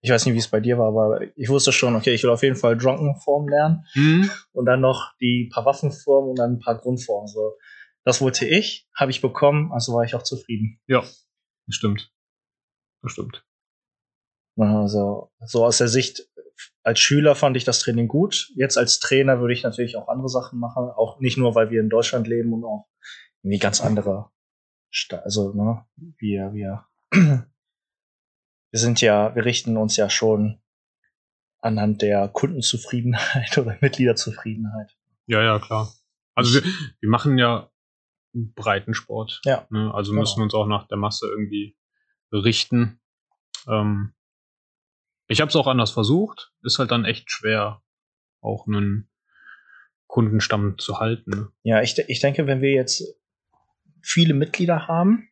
Ich 0.06 0.12
weiß 0.12 0.24
nicht, 0.24 0.34
wie 0.34 0.38
es 0.38 0.46
bei 0.46 0.60
dir 0.60 0.78
war, 0.78 0.86
aber 0.86 1.20
ich 1.36 1.48
wusste 1.48 1.72
schon, 1.72 1.96
okay, 1.96 2.14
ich 2.14 2.22
will 2.22 2.30
auf 2.30 2.44
jeden 2.44 2.54
Fall 2.54 2.76
Drunken-Form 2.76 3.48
lernen 3.48 3.84
Mhm. 3.96 4.30
und 4.52 4.64
dann 4.64 4.80
noch 4.80 5.12
die 5.20 5.50
paar 5.52 5.64
Waffenformen 5.64 6.30
und 6.30 6.38
dann 6.38 6.52
ein 6.52 6.58
paar 6.60 6.78
Grundformen. 6.78 7.26
So, 7.26 7.56
das 8.04 8.20
wollte 8.20 8.46
ich, 8.46 8.88
habe 8.94 9.10
ich 9.10 9.20
bekommen, 9.20 9.72
also 9.72 9.94
war 9.94 10.04
ich 10.04 10.14
auch 10.14 10.22
zufrieden. 10.22 10.78
Ja, 10.86 11.02
stimmt. 11.68 12.12
Das 13.02 13.10
stimmt. 13.10 13.44
Also, 14.56 15.32
so 15.44 15.64
aus 15.66 15.78
der 15.78 15.88
Sicht 15.88 16.28
als 16.84 17.00
Schüler 17.00 17.34
fand 17.34 17.56
ich 17.56 17.64
das 17.64 17.80
Training 17.80 18.06
gut. 18.06 18.52
Jetzt 18.54 18.78
als 18.78 19.00
Trainer 19.00 19.40
würde 19.40 19.54
ich 19.54 19.64
natürlich 19.64 19.96
auch 19.96 20.06
andere 20.06 20.28
Sachen 20.28 20.60
machen. 20.60 20.84
Auch 20.88 21.18
nicht 21.18 21.36
nur, 21.36 21.56
weil 21.56 21.70
wir 21.70 21.80
in 21.80 21.90
Deutschland 21.90 22.28
leben 22.28 22.52
und 22.52 22.64
auch 22.64 22.86
irgendwie 23.42 23.58
ganz 23.58 23.80
andere, 23.80 24.30
Sta 24.88 25.16
also, 25.16 25.52
ne, 25.52 25.84
wir, 25.96 26.54
wir, 26.54 26.86
wir 28.76 28.80
sind 28.80 29.00
ja, 29.00 29.34
wir 29.34 29.46
richten 29.46 29.78
uns 29.78 29.96
ja 29.96 30.10
schon 30.10 30.60
anhand 31.60 32.02
der 32.02 32.28
Kundenzufriedenheit 32.28 33.56
oder 33.58 33.78
Mitgliederzufriedenheit. 33.80 34.94
Ja, 35.24 35.42
ja, 35.42 35.58
klar. 35.58 35.94
Also 36.34 36.52
wir, 36.52 36.70
wir 37.00 37.08
machen 37.08 37.38
ja 37.38 37.70
Breitensport. 38.34 39.40
Ja. 39.46 39.66
Ne? 39.70 39.94
Also 39.94 40.10
Genau. 40.10 40.20
müssen 40.20 40.40
wir 40.40 40.44
uns 40.44 40.52
auch 40.52 40.66
nach 40.66 40.86
der 40.88 40.98
Masse 40.98 41.26
irgendwie 41.26 41.74
richten. 42.30 43.00
Ähm, 43.66 44.12
ich 45.26 45.40
habe 45.40 45.48
es 45.48 45.56
auch 45.56 45.68
anders 45.68 45.92
versucht. 45.92 46.52
Ist 46.62 46.78
halt 46.78 46.90
dann 46.90 47.06
echt 47.06 47.30
schwer, 47.30 47.82
auch 48.42 48.66
einen 48.66 49.08
Kundenstamm 50.06 50.76
zu 50.76 51.00
halten. 51.00 51.30
Ne? 51.30 51.48
Ja, 51.62 51.80
ich, 51.80 51.98
ich 51.98 52.20
denke, 52.20 52.46
wenn 52.46 52.60
wir 52.60 52.72
jetzt 52.72 53.02
viele 54.02 54.34
Mitglieder 54.34 54.86
haben, 54.86 55.30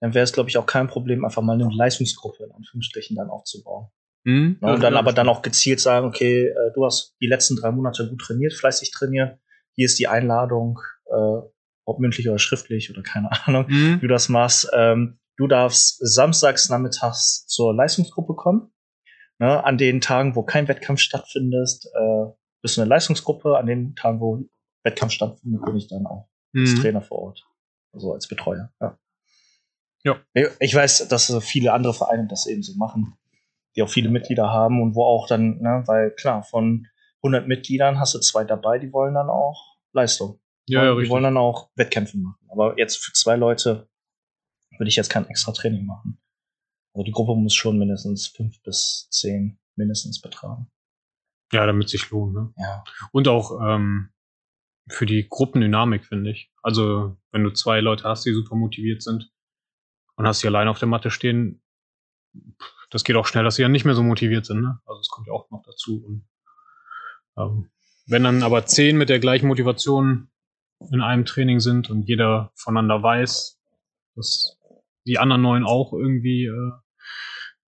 dann 0.00 0.14
wäre 0.14 0.24
es, 0.24 0.32
glaube 0.32 0.48
ich, 0.48 0.56
auch 0.58 0.66
kein 0.66 0.86
Problem, 0.88 1.24
einfach 1.24 1.42
mal 1.42 1.54
eine 1.54 1.68
Leistungsgruppe 1.72 2.44
in 2.44 2.52
Anführungsstrichen 2.52 3.16
dann 3.16 3.30
aufzubauen. 3.30 3.88
Mhm. 4.24 4.58
Ja, 4.62 4.74
und 4.74 4.82
dann 4.82 4.96
aber 4.96 5.12
dann 5.12 5.28
auch 5.28 5.42
gezielt 5.42 5.80
sagen, 5.80 6.06
okay, 6.06 6.46
äh, 6.48 6.72
du 6.74 6.84
hast 6.84 7.16
die 7.20 7.26
letzten 7.26 7.56
drei 7.56 7.70
Monate 7.70 8.08
gut 8.08 8.20
trainiert, 8.20 8.52
fleißig 8.52 8.90
trainiert. 8.92 9.38
Hier 9.74 9.86
ist 9.86 9.98
die 9.98 10.08
Einladung, 10.08 10.78
äh, 11.06 11.40
ob 11.86 11.98
mündlich 12.00 12.28
oder 12.28 12.38
schriftlich 12.38 12.90
oder 12.90 13.02
keine 13.02 13.30
Ahnung, 13.46 13.66
Mhm. 13.68 13.96
wie 13.98 14.06
du 14.06 14.08
das 14.08 14.28
machst. 14.28 14.68
Ähm, 14.74 15.18
du 15.36 15.46
darfst 15.46 15.98
samstags 16.00 16.68
nachmittags 16.68 17.46
zur 17.46 17.74
Leistungsgruppe 17.74 18.34
kommen. 18.34 18.72
Ne, 19.40 19.64
an 19.64 19.78
den 19.78 20.00
Tagen, 20.00 20.34
wo 20.34 20.42
kein 20.42 20.66
Wettkampf 20.66 20.98
stattfindet, 21.00 21.70
äh, 21.94 22.24
bist 22.60 22.76
du 22.76 22.80
eine 22.80 22.88
Leistungsgruppe. 22.90 23.56
An 23.56 23.66
den 23.66 23.94
Tagen, 23.94 24.20
wo 24.20 24.42
Wettkampf 24.82 25.12
stattfindet, 25.12 25.64
bin 25.64 25.76
ich 25.76 25.86
dann 25.88 26.06
auch 26.06 26.28
als 26.56 26.72
Mhm. 26.72 26.80
Trainer 26.80 27.02
vor 27.02 27.18
Ort. 27.20 27.46
Also 27.94 28.12
als 28.12 28.26
Betreuer. 28.26 28.72
Ja. 28.80 28.98
Ja. 30.04 30.20
Ich- 30.60 30.74
weiß, 30.74 31.08
dass 31.08 31.32
viele 31.44 31.72
andere 31.72 31.94
Vereine 31.94 32.26
das 32.28 32.46
eben 32.46 32.62
so 32.62 32.74
machen, 32.76 33.16
die 33.76 33.82
auch 33.82 33.88
viele 33.90 34.08
Mitglieder 34.10 34.48
haben 34.50 34.80
und 34.80 34.94
wo 34.94 35.04
auch 35.04 35.26
dann, 35.26 35.58
ne, 35.60 35.82
weil 35.86 36.10
klar, 36.12 36.42
von 36.42 36.86
100 37.22 37.48
Mitgliedern 37.48 37.98
hast 37.98 38.14
du 38.14 38.20
zwei 38.20 38.44
dabei, 38.44 38.78
die 38.78 38.92
wollen 38.92 39.14
dann 39.14 39.28
auch 39.28 39.76
Leistung. 39.92 40.40
Ja, 40.68 40.84
ja, 40.84 40.90
die 40.92 40.98
richtig. 40.98 41.10
wollen 41.10 41.24
dann 41.24 41.36
auch 41.36 41.70
Wettkämpfe 41.76 42.18
machen. 42.18 42.38
Aber 42.50 42.78
jetzt 42.78 42.98
für 42.98 43.12
zwei 43.12 43.36
Leute 43.36 43.88
würde 44.78 44.88
ich 44.88 44.96
jetzt 44.96 45.10
kein 45.10 45.26
extra 45.28 45.52
Training 45.52 45.84
machen. 45.86 46.20
Also 46.94 47.04
die 47.04 47.10
Gruppe 47.12 47.34
muss 47.34 47.54
schon 47.54 47.78
mindestens 47.78 48.26
fünf 48.28 48.62
bis 48.62 49.08
zehn 49.10 49.58
mindestens 49.76 50.20
betragen. 50.20 50.70
Ja, 51.52 51.66
damit 51.66 51.88
sich 51.88 52.10
lohnt. 52.10 52.34
Ne? 52.34 52.52
Ja. 52.56 52.84
Und 53.12 53.26
auch 53.28 53.58
ähm, 53.62 54.10
für 54.88 55.06
die 55.06 55.26
Gruppendynamik, 55.28 56.04
finde 56.04 56.30
ich. 56.30 56.52
Also, 56.62 57.16
wenn 57.32 57.44
du 57.44 57.50
zwei 57.52 57.80
Leute 57.80 58.04
hast, 58.04 58.24
die 58.26 58.32
super 58.32 58.54
motiviert 58.56 59.02
sind 59.02 59.30
und 60.18 60.26
hast 60.26 60.40
sie 60.40 60.48
alleine 60.48 60.70
auf 60.70 60.80
der 60.80 60.88
Matte 60.88 61.10
stehen, 61.10 61.62
das 62.90 63.04
geht 63.04 63.16
auch 63.16 63.26
schnell, 63.26 63.44
dass 63.44 63.54
sie 63.54 63.62
ja 63.62 63.68
nicht 63.68 63.84
mehr 63.84 63.94
so 63.94 64.02
motiviert 64.02 64.46
sind. 64.46 64.60
Ne? 64.60 64.80
Also, 64.84 65.00
es 65.00 65.08
kommt 65.08 65.26
ja 65.28 65.32
auch 65.32 65.48
noch 65.50 65.62
dazu. 65.64 66.04
Und, 66.04 66.28
ähm, 67.36 67.70
wenn 68.06 68.24
dann 68.24 68.42
aber 68.42 68.66
zehn 68.66 68.96
mit 68.96 69.10
der 69.10 69.20
gleichen 69.20 69.46
Motivation 69.46 70.28
in 70.90 71.00
einem 71.00 71.24
Training 71.24 71.60
sind 71.60 71.88
und 71.88 72.02
jeder 72.02 72.50
voneinander 72.54 73.02
weiß, 73.02 73.60
dass 74.16 74.58
die 75.06 75.18
anderen 75.18 75.42
neun 75.42 75.64
auch 75.64 75.92
irgendwie 75.92 76.46
äh, 76.46 76.72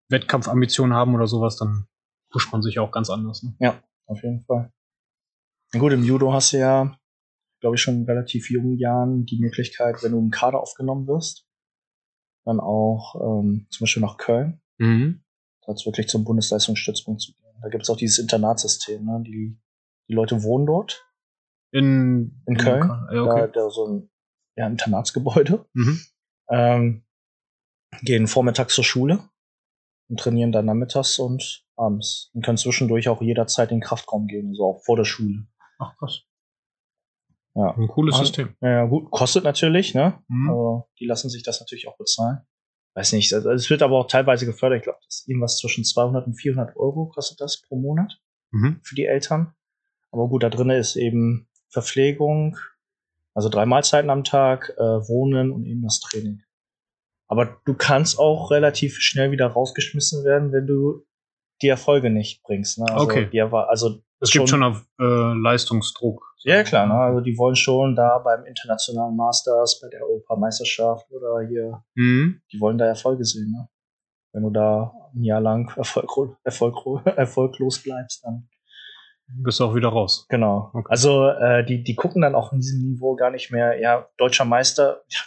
Wettkampfambitionen 0.09 0.95
haben 0.95 1.15
oder 1.15 1.27
sowas, 1.27 1.57
dann 1.57 1.87
pusht 2.29 2.51
man 2.51 2.61
sich 2.61 2.79
auch 2.79 2.91
ganz 2.91 3.09
anders. 3.09 3.43
Ne? 3.43 3.55
Auf 4.05 4.21
jeden 4.21 4.43
Fall. 4.45 4.71
Na 5.73 5.79
gut, 5.79 5.93
im 5.93 6.03
Judo 6.03 6.31
hast 6.31 6.53
du 6.53 6.57
ja, 6.57 6.95
glaube 7.59 7.75
ich, 7.75 7.81
schon 7.81 7.95
in 7.95 8.05
relativ 8.05 8.51
jungen 8.51 8.77
Jahren 8.77 9.25
die 9.25 9.39
Möglichkeit, 9.39 10.03
wenn 10.03 10.11
du 10.11 10.19
im 10.19 10.29
Kader 10.29 10.59
aufgenommen 10.59 11.07
wirst, 11.07 11.44
dann 12.45 12.59
auch 12.59 13.15
ähm, 13.15 13.67
zum 13.69 13.83
Beispiel 13.85 14.01
nach 14.01 14.17
Köln, 14.17 14.61
Mhm. 14.77 15.23
als 15.65 15.85
wirklich 15.85 16.07
zum 16.07 16.23
Bundesleistungsstützpunkt 16.23 17.21
zu 17.21 17.33
gehen. 17.33 17.55
Da 17.61 17.69
gibt 17.69 17.83
es 17.83 17.89
auch 17.89 17.97
dieses 17.97 18.19
Internatsystem, 18.19 19.03
ne? 19.05 19.23
Die, 19.25 19.57
die 20.09 20.13
Leute 20.13 20.43
wohnen 20.43 20.65
dort, 20.65 21.03
In, 21.71 22.41
In 22.45 22.57
Köln? 22.57 22.87
Ja, 22.87 23.07
da, 23.11 23.23
okay. 23.23 23.51
da 23.53 23.69
so 23.69 23.87
ein 23.87 24.09
ja, 24.57 24.67
Internatsgebäude, 24.67 25.65
Mhm. 25.73 25.99
ähm, 26.49 27.05
gehen 28.03 28.27
vormittags 28.27 28.75
zur 28.75 28.83
Schule 28.83 29.27
und 30.09 30.19
trainieren 30.19 30.51
dann 30.51 30.65
nachmittags 30.65 31.17
und 31.19 31.65
abends. 31.75 32.29
Und 32.33 32.45
können 32.45 32.57
zwischendurch 32.57 33.09
auch 33.09 33.21
jederzeit 33.21 33.71
in 33.71 33.77
den 33.79 33.83
Kraftraum 33.83 34.27
gehen, 34.27 34.53
so 34.53 34.65
auch 34.65 34.83
vor 34.83 34.95
der 34.97 35.05
Schule. 35.05 35.47
Ach, 35.79 35.97
krass. 35.97 36.21
Ja. 37.55 37.71
Ein 37.77 37.87
cooles 37.87 38.15
Ah, 38.15 38.19
System. 38.19 38.55
Ja, 38.61 38.85
gut, 38.85 39.09
kostet 39.11 39.43
natürlich, 39.43 39.93
ne? 39.93 40.21
Mhm. 40.27 40.49
Also, 40.49 40.89
die 40.99 41.05
lassen 41.05 41.29
sich 41.29 41.43
das 41.43 41.59
natürlich 41.61 41.87
auch 41.87 41.97
bezahlen. 41.97 42.39
Weiß 42.95 43.13
nicht, 43.13 43.33
also, 43.33 43.49
es 43.51 43.69
wird 43.69 43.81
aber 43.81 43.97
auch 43.97 44.07
teilweise 44.07 44.45
gefördert. 44.45 44.79
Ich 44.79 44.83
glaube, 44.83 44.99
das 45.05 45.19
ist 45.21 45.29
irgendwas 45.29 45.57
zwischen 45.57 45.83
200 45.83 46.27
und 46.27 46.33
400 46.35 46.75
Euro 46.77 47.07
kostet 47.07 47.39
das 47.41 47.61
pro 47.61 47.77
Monat 47.77 48.19
Mhm. 48.51 48.79
für 48.83 48.95
die 48.95 49.05
Eltern. 49.05 49.53
Aber 50.11 50.27
gut, 50.29 50.43
da 50.43 50.49
drin 50.49 50.69
ist 50.69 50.95
eben 50.95 51.47
Verpflegung, 51.69 52.57
also 53.33 53.49
drei 53.49 53.65
Mahlzeiten 53.65 54.09
am 54.09 54.23
Tag, 54.23 54.73
äh, 54.77 54.81
Wohnen 54.81 55.51
und 55.51 55.65
eben 55.65 55.81
das 55.83 55.99
Training. 55.99 56.41
Aber 57.27 57.59
du 57.65 57.73
kannst 57.73 58.19
auch 58.19 58.51
relativ 58.51 58.97
schnell 58.99 59.31
wieder 59.31 59.47
rausgeschmissen 59.47 60.23
werden, 60.23 60.51
wenn 60.53 60.67
du 60.67 61.05
die 61.61 61.67
Erfolge 61.67 62.09
nicht 62.09 62.43
bringst. 62.43 62.77
Ne? 62.79 62.85
Also 62.89 63.05
Okay. 63.05 63.29
Die, 63.31 63.41
also 63.41 64.01
Es 64.19 64.31
gibt 64.31 64.49
schon 64.49 64.63
auf 64.63 64.85
äh, 64.99 65.03
Leistungsdruck. 65.03 66.23
ja, 66.43 66.63
klar, 66.63 66.87
ne? 66.87 66.93
Also 66.93 67.21
die 67.21 67.37
wollen 67.37 67.55
schon 67.55 67.95
da 67.95 68.17
beim 68.19 68.45
internationalen 68.45 69.15
Masters, 69.15 69.79
bei 69.81 69.89
der 69.89 70.01
Europameisterschaft 70.03 71.09
oder 71.11 71.47
hier, 71.47 71.83
Mhm. 71.95 72.41
die 72.51 72.59
wollen 72.59 72.77
da 72.77 72.85
Erfolge 72.85 73.25
sehen, 73.25 73.51
ne? 73.51 73.67
Wenn 74.33 74.43
du 74.43 74.49
da 74.49 74.91
ein 75.13 75.23
Jahr 75.23 75.41
lang 75.41 75.69
erfolgro 75.77 76.35
erfolgro 76.43 77.01
erfolglos 77.05 77.81
bleibst, 77.83 78.23
dann 78.23 78.49
Bist 79.27 79.59
du 79.59 79.65
auch 79.65 79.75
wieder 79.75 79.89
raus. 79.89 80.25
genau. 80.29 80.69
Okay. 80.73 80.87
Also 80.89 81.27
äh, 81.29 81.65
die, 81.65 81.83
die 81.83 81.95
gucken 81.95 82.21
dann 82.21 82.35
auch 82.35 82.51
in 82.53 82.59
diesem 82.59 82.81
Niveau 82.81 83.15
gar 83.15 83.31
nicht 83.31 83.51
mehr, 83.51 83.79
ja, 83.79 84.07
deutscher 84.17 84.45
Meister, 84.45 85.01
ja, 85.09 85.19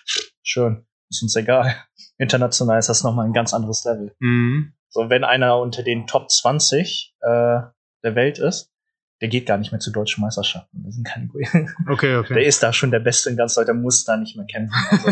schön, 0.42 0.86
ist 1.10 1.22
uns 1.22 1.36
egal. 1.36 1.74
International 2.18 2.78
ist 2.78 2.88
das 2.88 3.02
nochmal 3.04 3.26
ein 3.26 3.32
ganz 3.32 3.52
anderes 3.54 3.84
Level. 3.84 4.14
Mhm. 4.20 4.72
So, 4.88 5.08
wenn 5.10 5.24
einer 5.24 5.58
unter 5.60 5.82
den 5.82 6.06
Top 6.06 6.30
20 6.30 7.14
äh, 7.20 7.60
der 8.04 8.14
Welt 8.14 8.38
ist, 8.38 8.72
der 9.20 9.28
geht 9.28 9.46
gar 9.46 9.58
nicht 9.58 9.72
mehr 9.72 9.80
zu 9.80 9.90
deutschen 9.90 10.22
Meisterschaften. 10.22 10.82
Das 10.84 10.94
sind 10.94 11.06
keine 11.06 11.28
Okay, 11.88 12.08
der 12.10 12.20
okay. 12.20 12.46
ist 12.46 12.62
da 12.62 12.72
schon 12.72 12.90
der 12.90 13.00
Beste 13.00 13.30
in 13.30 13.36
ganz 13.36 13.54
Deutschland, 13.54 13.76
der 13.76 13.82
muss 13.82 14.04
da 14.04 14.16
nicht 14.16 14.36
mehr 14.36 14.46
kämpfen. 14.46 14.74
Also, 14.90 15.10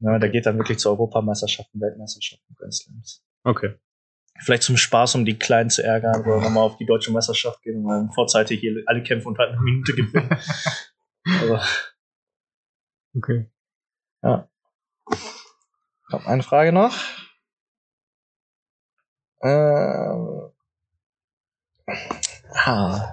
ja, 0.00 0.18
der 0.18 0.28
geht 0.30 0.46
dann 0.46 0.58
wirklich 0.58 0.78
zu 0.78 0.88
Europameisterschaften, 0.88 1.80
Weltmeisterschaften, 1.80 2.54
Grand 2.56 2.74
Slams. 2.74 3.22
Okay. 3.44 3.74
Vielleicht 4.40 4.64
zum 4.64 4.76
Spaß, 4.76 5.14
um 5.14 5.24
die 5.24 5.38
Kleinen 5.38 5.70
zu 5.70 5.84
ärgern, 5.84 6.22
oder 6.22 6.40
nochmal 6.40 6.64
auf 6.64 6.76
die 6.76 6.86
deutsche 6.86 7.12
Meisterschaft 7.12 7.62
gehen 7.62 7.84
und 7.84 7.88
dann 7.88 8.10
vorzeitig 8.10 8.60
hier 8.60 8.82
alle 8.86 9.02
Kämpfe 9.02 9.28
unter 9.28 9.44
einer 9.44 9.60
Minute 9.60 9.94
gewinnen. 9.94 10.28
also, 11.24 11.60
Okay. 13.16 13.48
ja. 14.22 14.48
Ich 15.10 16.12
habe 16.12 16.26
eine 16.26 16.42
Frage 16.42 16.72
noch. 16.72 16.96
Ähm. 19.42 20.50
Ah. 22.54 23.12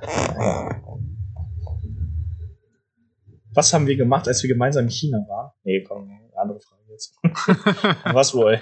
Was 3.53 3.73
haben 3.73 3.87
wir 3.87 3.97
gemacht, 3.97 4.27
als 4.27 4.41
wir 4.43 4.47
gemeinsam 4.47 4.85
in 4.85 4.91
China 4.91 5.25
waren? 5.27 5.51
Nee, 5.63 5.83
komm, 5.83 6.09
andere 6.35 6.59
Frage 6.59 6.83
jetzt. 6.89 7.15
Was 8.13 8.33
wohl? 8.33 8.59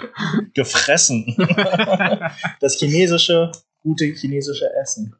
Gefressen. 0.54 1.36
das 2.60 2.76
chinesische, 2.78 3.52
gute 3.82 4.06
chinesische 4.06 4.70
Essen. 4.82 5.16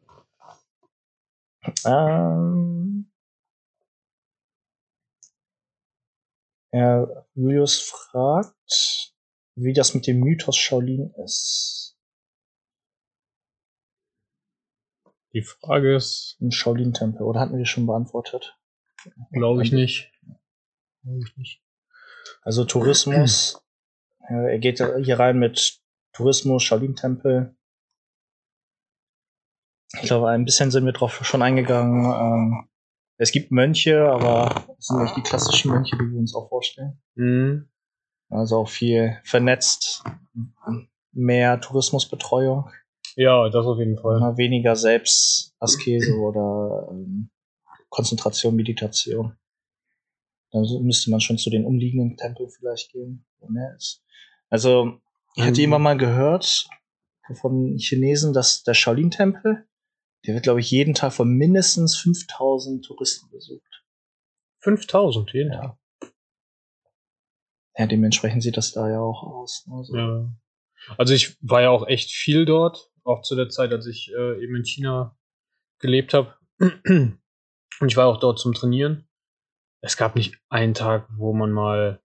Ähm, 1.86 3.12
ja, 6.72 7.08
Julius 7.36 7.80
fragt, 7.80 9.14
wie 9.56 9.74
das 9.74 9.94
mit 9.94 10.08
dem 10.08 10.20
Mythos 10.20 10.56
Shaolin 10.56 11.14
ist. 11.24 11.89
Die 15.34 15.42
Frage 15.42 15.96
ist, 15.96 16.38
Im 16.40 16.52
Shaolin-Tempel. 16.52 17.22
Oder 17.22 17.40
hatten 17.40 17.58
wir 17.58 17.66
schon 17.66 17.86
beantwortet? 17.86 18.58
glaube 19.32 19.64
ich 19.64 19.72
nicht. 19.72 20.12
Glaube 21.04 21.20
ich 21.26 21.38
nicht. 21.38 21.62
Also 22.42 22.66
Tourismus. 22.66 23.62
ja, 24.30 24.42
er 24.44 24.60
geht 24.60 24.78
hier 24.78 25.20
rein 25.20 25.40
mit 25.40 25.80
Tourismus, 26.14 26.64
Shaolin-Tempel. 26.64 27.56
Ich 29.94 30.08
glaube, 30.08 30.30
ein 30.30 30.46
bisschen 30.46 30.72
sind 30.72 30.86
wir 30.86 30.94
drauf 30.94 31.26
schon 31.26 31.42
eingegangen. 31.42 32.06
Ähm, 32.06 32.70
es 33.18 33.32
gibt 33.32 33.52
Mönche, 33.52 34.10
aber 34.10 34.68
es 34.78 34.88
sind 34.88 35.02
nicht 35.02 35.18
die 35.18 35.24
klassischen 35.24 35.72
Mönche, 35.72 35.98
die 35.98 36.12
wir 36.12 36.20
uns 36.20 36.36
auch 36.36 36.48
vorstellen. 36.50 37.02
Mhm. 37.16 37.70
Also 38.30 38.58
auch 38.58 38.70
viel 38.70 39.20
vernetzt, 39.24 40.04
mehr 41.12 41.60
Tourismusbetreuung, 41.60 42.70
Ja, 43.22 43.50
das 43.50 43.66
auf 43.66 43.78
jeden 43.80 43.98
Fall. 43.98 44.16
immer 44.18 44.38
weniger 44.38 44.78
Selbstaskese 44.78 46.16
oder 46.16 46.88
ähm, 46.90 47.30
Konzentration, 47.90 48.56
Meditation. 48.56 49.38
Dann 50.52 50.64
müsste 50.84 51.12
man 51.12 51.20
schon 51.20 51.38
zu 51.38 51.50
den 51.50 51.66
umliegenden 51.66 52.16
Tempeln 52.16 52.50
vielleicht 52.50 52.94
gehen, 52.94 53.26
wo 53.40 53.50
mehr 53.50 53.76
ist. 53.76 54.02
Also, 54.50 55.00
ich 55.36 55.44
hatte 55.44 55.60
Mhm. 55.60 55.66
immer 55.66 55.80
mal 55.80 55.98
gehört 55.98 56.68
von 57.34 57.78
Chinesen, 57.78 58.32
dass 58.32 58.64
der 58.64 58.74
Shaolin-Tempel, 58.74 59.68
der 60.26 60.34
wird, 60.34 60.44
glaube 60.44 60.62
ich, 60.62 60.72
jeden 60.72 60.94
Tag 60.94 61.12
von 61.12 61.28
mindestens 61.30 61.98
5000 61.98 62.86
Touristen 62.86 63.30
besucht. 63.30 63.84
5000 64.60 65.34
jeden 65.34 65.52
Tag. 65.52 65.78
Ja. 66.02 66.10
Ja, 67.78 67.86
dementsprechend 67.86 68.44
sieht 68.44 68.56
das 68.58 68.72
da 68.72 68.90
ja 68.90 69.00
auch 69.02 69.24
aus. 69.24 69.68
Also, 69.70 69.96
Ja. 69.98 70.34
Also 70.98 71.14
ich 71.14 71.38
war 71.42 71.62
ja 71.62 71.70
auch 71.70 71.86
echt 71.88 72.10
viel 72.12 72.46
dort, 72.46 72.89
auch 73.04 73.22
zu 73.22 73.36
der 73.36 73.50
Zeit, 73.50 73.72
als 73.72 73.86
ich 73.88 74.12
äh, 74.14 74.44
eben 74.44 74.56
in 74.56 74.66
China 74.66 75.18
gelebt 75.80 76.14
habe. 76.14 76.36
Und 76.60 77.88
ich 77.88 77.98
war 77.98 78.08
auch 78.08 78.20
dort 78.20 78.40
zum 78.40 78.54
Trainieren. 78.54 79.08
Es 79.82 79.96
gab 79.96 80.16
nicht 80.16 80.38
einen 80.50 80.74
Tag, 80.74 81.08
wo 81.16 81.34
man 81.34 81.52
mal 81.52 82.02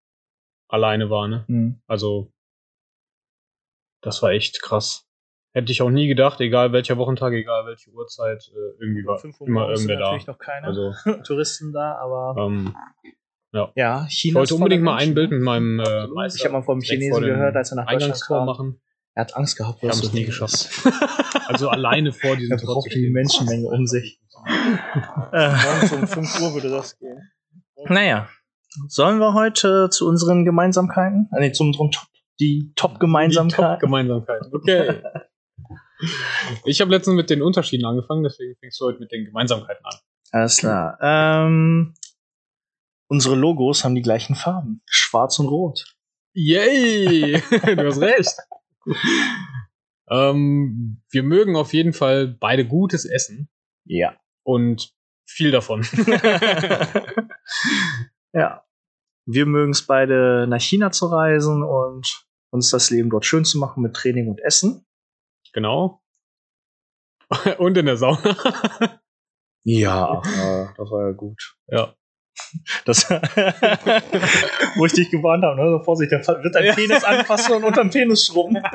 alleine 0.68 1.10
war, 1.10 1.28
ne? 1.28 1.44
hm. 1.46 1.80
Also 1.86 2.32
das 4.00 4.22
war 4.22 4.30
echt 4.30 4.62
krass. 4.62 5.08
Hätte 5.54 5.72
ich 5.72 5.82
auch 5.82 5.90
nie 5.90 6.08
gedacht, 6.08 6.40
egal 6.40 6.72
welcher 6.72 6.96
Wochentag, 6.98 7.32
egal 7.32 7.64
welche 7.66 7.90
Uhrzeit, 7.90 8.50
äh, 8.54 8.82
irgendwie 8.82 9.04
war 9.06 9.22
immer 9.46 9.70
irgendwer 9.70 9.96
da. 9.96 10.02
natürlich 10.04 10.26
noch 10.26 10.38
keine 10.38 10.66
Also 10.66 10.92
Touristen 11.24 11.72
da, 11.72 11.96
aber 11.96 12.34
ähm, 12.38 12.74
ja, 13.76 14.06
ich 14.08 14.14
China. 14.18 14.40
wollte 14.40 14.44
ist 14.44 14.50
voller 14.50 14.64
unbedingt 14.64 14.82
mal 14.82 14.96
ein 14.96 15.14
Bild 15.14 15.30
ne? 15.30 15.36
mit 15.36 15.44
meinem 15.44 15.78
äh, 15.78 15.82
Absolut. 15.82 16.14
Meister 16.16 16.38
Ich 16.38 16.44
habe 16.44 16.52
mal 16.54 16.62
vom 16.62 16.80
Chinesen 16.80 17.22
gehört, 17.22 17.56
als 17.56 17.70
er 17.70 17.76
nach 17.76 17.86
Deutschland 17.86 18.20
kam. 18.26 18.46
machen. 18.46 18.80
Er 19.16 19.22
hat 19.22 19.36
Angst 19.36 19.56
gehabt, 19.56 19.82
haben 19.82 19.88
es 19.90 20.12
nie 20.12 20.24
geschafft. 20.24 20.68
Also 21.46 21.68
alleine 21.68 22.10
vor 22.12 22.36
diesem 22.36 22.56
Er 22.56 22.64
braucht 22.64 22.92
die. 22.94 23.10
Menschenmenge 23.10 23.68
um 23.68 23.86
sich. 23.86 24.18
Morgens 25.32 25.92
um 25.92 26.06
5 26.06 26.40
Uhr 26.40 26.54
würde 26.54 26.70
das 26.70 26.98
gehen. 26.98 27.30
Naja, 27.84 28.28
sollen 28.88 29.18
wir 29.18 29.34
heute 29.34 29.90
zu 29.90 30.08
unseren 30.08 30.46
Gemeinsamkeiten? 30.46 31.28
Ah, 31.32 31.40
Nee, 31.40 31.52
zum, 31.52 31.72
die 32.40 32.72
Top-Gemeinsamkeiten. 32.76 33.78
Gemeinsamkeiten. 33.80 34.50
Okay. 34.54 35.02
Ich 36.64 36.80
habe 36.80 36.90
letztens 36.90 37.16
mit 37.16 37.30
den 37.30 37.40
Unterschieden 37.40 37.86
angefangen, 37.86 38.24
deswegen 38.24 38.56
fängst 38.56 38.80
du 38.80 38.86
heute 38.86 38.98
mit 38.98 39.12
den 39.12 39.24
Gemeinsamkeiten 39.24 39.84
an. 39.84 39.94
Alles 40.32 40.58
klar. 40.58 40.98
Ähm, 41.00 41.94
unsere 43.08 43.36
Logos 43.36 43.84
haben 43.84 43.94
die 43.94 44.02
gleichen 44.02 44.34
Farben. 44.34 44.82
Schwarz 44.86 45.38
und 45.38 45.46
Rot. 45.46 45.84
Yay! 46.34 47.40
du 47.50 47.86
hast 47.86 48.00
recht. 48.00 48.34
ähm, 50.10 51.02
wir 51.10 51.22
mögen 51.22 51.56
auf 51.56 51.72
jeden 51.72 51.92
Fall 51.92 52.28
beide 52.28 52.66
gutes 52.66 53.04
Essen 53.04 53.48
Ja. 53.84 54.16
und 54.42 54.92
viel 55.26 55.50
davon. 55.50 55.82
ja. 58.32 58.64
Wir 59.26 59.46
mögen 59.46 59.72
es 59.72 59.86
beide, 59.86 60.46
nach 60.48 60.60
China 60.60 60.90
zu 60.90 61.06
reisen 61.06 61.62
und 61.62 62.26
uns 62.50 62.68
das 62.70 62.90
Leben 62.90 63.08
dort 63.08 63.24
schön 63.24 63.44
zu 63.46 63.56
machen 63.58 63.82
mit 63.82 63.94
Training 63.94 64.28
und 64.28 64.40
Essen. 64.40 64.84
genau. 65.52 66.00
Und 67.58 67.76
in 67.78 67.86
der 67.86 67.96
Sauna. 67.96 68.36
Ja, 69.64 70.20
das 70.76 70.90
war 70.90 71.06
ja 71.06 71.12
gut. 71.12 71.56
ja. 71.68 71.94
Das, 72.84 73.08
wo 74.76 74.86
ich 74.86 74.92
dich 74.92 75.10
gewarnt 75.10 75.44
habe, 75.44 75.60
ne? 75.60 75.70
So, 75.70 75.84
Vorsicht, 75.84 76.12
der 76.12 76.26
wird 76.26 76.54
dein 76.54 76.74
Penis 76.74 77.04
anfassen 77.04 77.54
und 77.54 77.64
unterm 77.64 77.90
Penis 77.90 78.24
schrubben. 78.26 78.62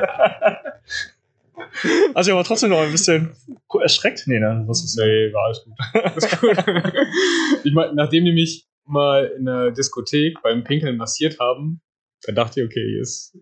Also, 2.14 2.32
aber 2.32 2.44
trotzdem 2.44 2.70
noch 2.70 2.80
ein 2.80 2.92
bisschen 2.92 3.36
erschreckt. 3.82 4.24
Nee, 4.28 4.40
ne? 4.40 4.64
Was 4.66 4.84
ist 4.84 4.98
Nee, 4.98 5.32
war 5.34 5.46
alles 5.46 5.64
gut. 5.64 5.74
Alles 5.94 6.40
gut. 6.40 7.64
ich 7.64 7.74
mein, 7.74 7.96
nachdem 7.96 8.26
die 8.26 8.32
mich 8.32 8.66
mal 8.86 9.26
in 9.38 9.46
der 9.46 9.72
Diskothek 9.72 10.42
beim 10.42 10.64
Pinkeln 10.64 10.98
massiert 10.98 11.40
haben, 11.40 11.82
da 12.24 12.32
dachte 12.32 12.62
ich, 12.62 12.66
okay, 12.66 13.00
es, 13.00 13.38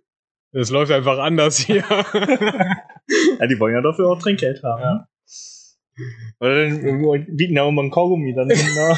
es 0.51 0.69
läuft 0.69 0.91
einfach 0.91 1.19
anders 1.19 1.57
hier. 1.57 1.83
Ja, 3.39 3.47
die 3.47 3.57
wollen 3.57 3.73
ja 3.73 3.81
dafür 3.81 4.09
auch 4.09 4.19
Trinkgeld 4.19 4.63
haben. 4.63 4.81
Ja. 4.81 4.93
Ne? 4.93 5.07
Oder 6.41 6.65
dann 6.65 7.37
bieten 7.37 7.55
ja 7.55 7.67
immer 7.67 7.81
ein 7.81 7.89
Kaugummi 7.89 8.35
dann 8.35 8.47
ne? 8.47 8.97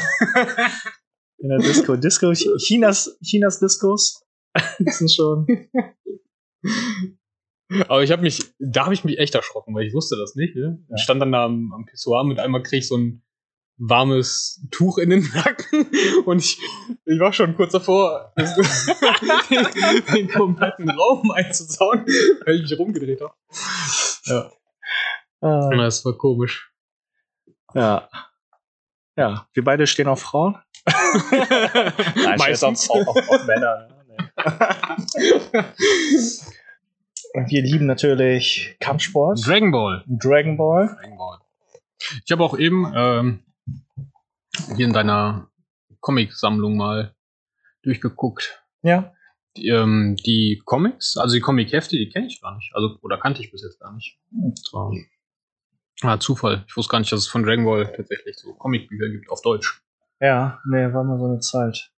In 1.40 1.48
der 1.48 1.58
Disco. 1.58 1.96
Disco, 1.96 2.32
Chinas, 2.32 3.18
Chinas 3.22 3.58
Diskos. 3.60 4.24
Die 4.78 4.90
sind 4.90 5.10
schon. 5.12 5.46
Aber 7.88 8.02
ich 8.02 8.10
habe 8.10 8.22
mich, 8.22 8.52
da 8.58 8.84
habe 8.84 8.94
ich 8.94 9.04
mich 9.04 9.18
echt 9.18 9.34
erschrocken, 9.34 9.74
weil 9.74 9.86
ich 9.86 9.94
wusste 9.94 10.16
das 10.16 10.34
nicht. 10.34 10.56
Ne? 10.56 10.84
Ja. 10.88 10.96
Ich 10.96 11.02
stand 11.02 11.20
dann 11.22 11.32
da 11.32 11.44
am, 11.44 11.72
am 11.72 11.86
Pissoir 11.86 12.24
mit 12.24 12.38
einmal 12.38 12.62
krieg 12.62 12.80
ich 12.80 12.88
so 12.88 12.96
ein 12.96 13.22
warmes 13.82 14.60
Tuch 14.70 14.98
in 14.98 15.08
den 15.10 15.26
Nacken 15.34 15.86
und 16.26 16.38
ich, 16.40 16.58
ich 17.06 17.18
war 17.20 17.32
schon 17.32 17.56
kurz 17.56 17.72
davor, 17.72 18.32
das, 18.36 18.54
den, 18.54 20.04
den 20.14 20.28
kompletten 20.28 20.90
Raum 20.90 21.30
einzusauen, 21.30 22.04
weil 22.44 22.56
ich 22.56 22.62
mich 22.62 22.78
rumgedreht 22.78 23.22
habe. 23.22 23.32
Ja, 24.24 24.50
Äh, 25.40 25.76
das 25.78 26.04
war 26.04 26.12
komisch. 26.18 26.70
ja. 27.74 28.08
Ja, 29.16 29.46
wir 29.52 29.64
beide 29.64 29.86
stehen 29.86 30.08
auf 30.08 30.20
Frauen. 30.22 30.56
Nein, 30.86 32.38
Meistens. 32.38 32.88
Auf, 32.90 33.06
auf, 33.08 33.28
auf, 33.28 33.46
Männer. 33.46 33.88
ne? 34.06 34.24
Wir 37.46 37.62
lieben 37.62 37.86
natürlich 37.86 38.76
Kampfsport. 38.80 39.46
Dragon 39.46 39.70
Ball. 39.70 40.04
Dragon 40.06 40.56
Ball. 40.56 40.86
Dragon 40.86 41.16
Ball. 41.16 41.38
Ich 42.24 42.32
habe 42.32 42.42
auch 42.42 42.58
eben 42.58 42.92
ähm, 42.96 43.44
hier 44.76 44.86
in 44.86 44.92
deiner 44.92 45.48
Comic-Sammlung 46.00 46.76
mal 46.76 47.14
durchgeguckt. 47.82 48.62
Ja. 48.82 49.12
Die, 49.56 49.68
ähm, 49.68 50.16
die 50.24 50.62
Comics, 50.64 51.16
also 51.16 51.34
die 51.34 51.40
Comic-Hefte, 51.40 51.96
die 51.96 52.08
kenne 52.08 52.26
ich 52.26 52.40
gar 52.40 52.54
nicht. 52.54 52.72
Also, 52.74 52.98
oder 53.02 53.18
kannte 53.18 53.42
ich 53.42 53.50
bis 53.50 53.62
jetzt 53.62 53.80
gar 53.80 53.92
nicht. 53.92 54.18
Das 54.30 54.72
war 54.72 54.92
ah, 56.02 56.18
Zufall. 56.18 56.64
Ich 56.68 56.76
wusste 56.76 56.90
gar 56.90 57.00
nicht, 57.00 57.12
dass 57.12 57.20
es 57.20 57.28
von 57.28 57.42
Dragon 57.42 57.64
Ball 57.64 57.92
tatsächlich 57.92 58.36
so 58.36 58.54
Comicbücher 58.54 59.08
gibt 59.08 59.30
auf 59.30 59.42
Deutsch. 59.42 59.82
Ja, 60.20 60.60
nee, 60.66 60.92
war 60.92 61.04
mal 61.04 61.18
so 61.18 61.26
eine 61.26 61.40
Zeit. 61.40 61.92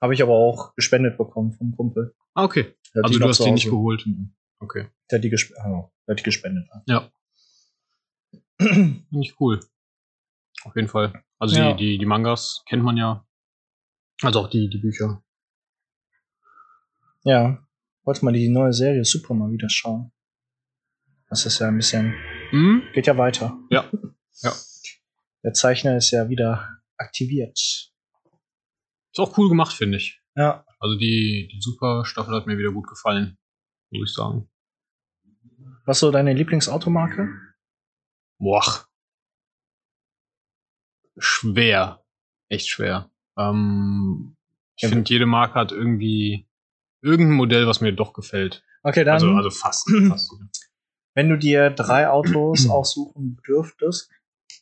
Habe 0.00 0.14
ich 0.14 0.22
aber 0.22 0.32
auch 0.34 0.74
gespendet 0.74 1.16
bekommen 1.16 1.52
vom 1.52 1.74
Kumpel. 1.76 2.14
Ah, 2.34 2.44
okay. 2.44 2.74
Also 2.94 3.18
du 3.18 3.28
hast 3.28 3.44
die 3.44 3.50
nicht 3.52 3.70
geholt. 3.70 4.04
Mhm. 4.06 4.34
Okay. 4.58 4.88
Der 5.10 5.18
hat 5.18 5.24
die, 5.24 5.30
gesp 5.30 5.52
oh, 5.64 5.90
der 6.06 6.12
hat 6.12 6.18
die 6.20 6.24
gespendet. 6.24 6.68
Ja. 6.86 7.10
Finde 8.58 9.04
ich 9.20 9.38
cool. 9.40 9.60
Auf 10.64 10.74
jeden 10.76 10.88
Fall. 10.88 11.22
Also 11.38 11.56
Ja. 11.56 11.72
die, 11.74 11.84
die, 11.92 11.98
die 11.98 12.06
Mangas 12.06 12.62
kennt 12.68 12.82
man 12.82 12.96
ja. 12.96 13.26
Also 14.22 14.40
auch 14.40 14.48
die, 14.48 14.68
die 14.68 14.78
Bücher. 14.78 15.22
Ja. 17.22 17.58
Wollte 18.04 18.24
mal 18.24 18.32
die 18.32 18.48
neue 18.48 18.72
Serie 18.72 19.04
Super 19.04 19.34
mal 19.34 19.50
wieder 19.50 19.68
schauen. 19.70 20.12
Das 21.28 21.46
ist 21.46 21.58
ja 21.58 21.68
ein 21.68 21.76
bisschen. 21.76 22.14
Hm? 22.50 22.82
Geht 22.92 23.06
ja 23.06 23.16
weiter. 23.16 23.58
Ja. 23.70 23.90
Ja. 24.42 24.52
Der 25.42 25.52
Zeichner 25.52 25.96
ist 25.96 26.10
ja 26.10 26.28
wieder 26.28 26.68
aktiviert. 27.04 27.56
Ist 27.58 27.92
auch 29.18 29.38
cool 29.38 29.48
gemacht, 29.48 29.72
finde 29.72 29.98
ich. 29.98 30.20
Ja. 30.36 30.64
Also 30.80 30.96
die, 30.98 31.48
die 31.52 31.60
Super-Staffel 31.60 32.34
hat 32.34 32.46
mir 32.46 32.58
wieder 32.58 32.72
gut 32.72 32.88
gefallen, 32.88 33.38
muss 33.90 34.10
ich 34.10 34.14
sagen. 34.14 34.50
Was 35.86 36.00
so 36.00 36.10
deine 36.10 36.32
Lieblingsautomarke? 36.32 37.28
Boah. 38.38 38.86
Schwer. 41.18 42.04
Echt 42.48 42.68
schwer. 42.68 43.10
Ähm, 43.38 44.36
ich 44.76 44.88
finde, 44.88 45.08
jede 45.08 45.26
Marke 45.26 45.54
hat 45.54 45.72
irgendwie 45.72 46.48
irgendein 47.02 47.36
Modell, 47.36 47.66
was 47.66 47.80
mir 47.80 47.92
doch 47.92 48.12
gefällt. 48.12 48.64
Okay, 48.82 49.04
dann, 49.04 49.14
Also, 49.14 49.30
also 49.30 49.50
fast. 49.50 49.88
fast. 50.08 50.32
wenn 51.14 51.28
du 51.28 51.38
dir 51.38 51.70
drei 51.70 52.08
Autos 52.08 52.68
aussuchen 52.68 53.40
dürftest, 53.46 54.10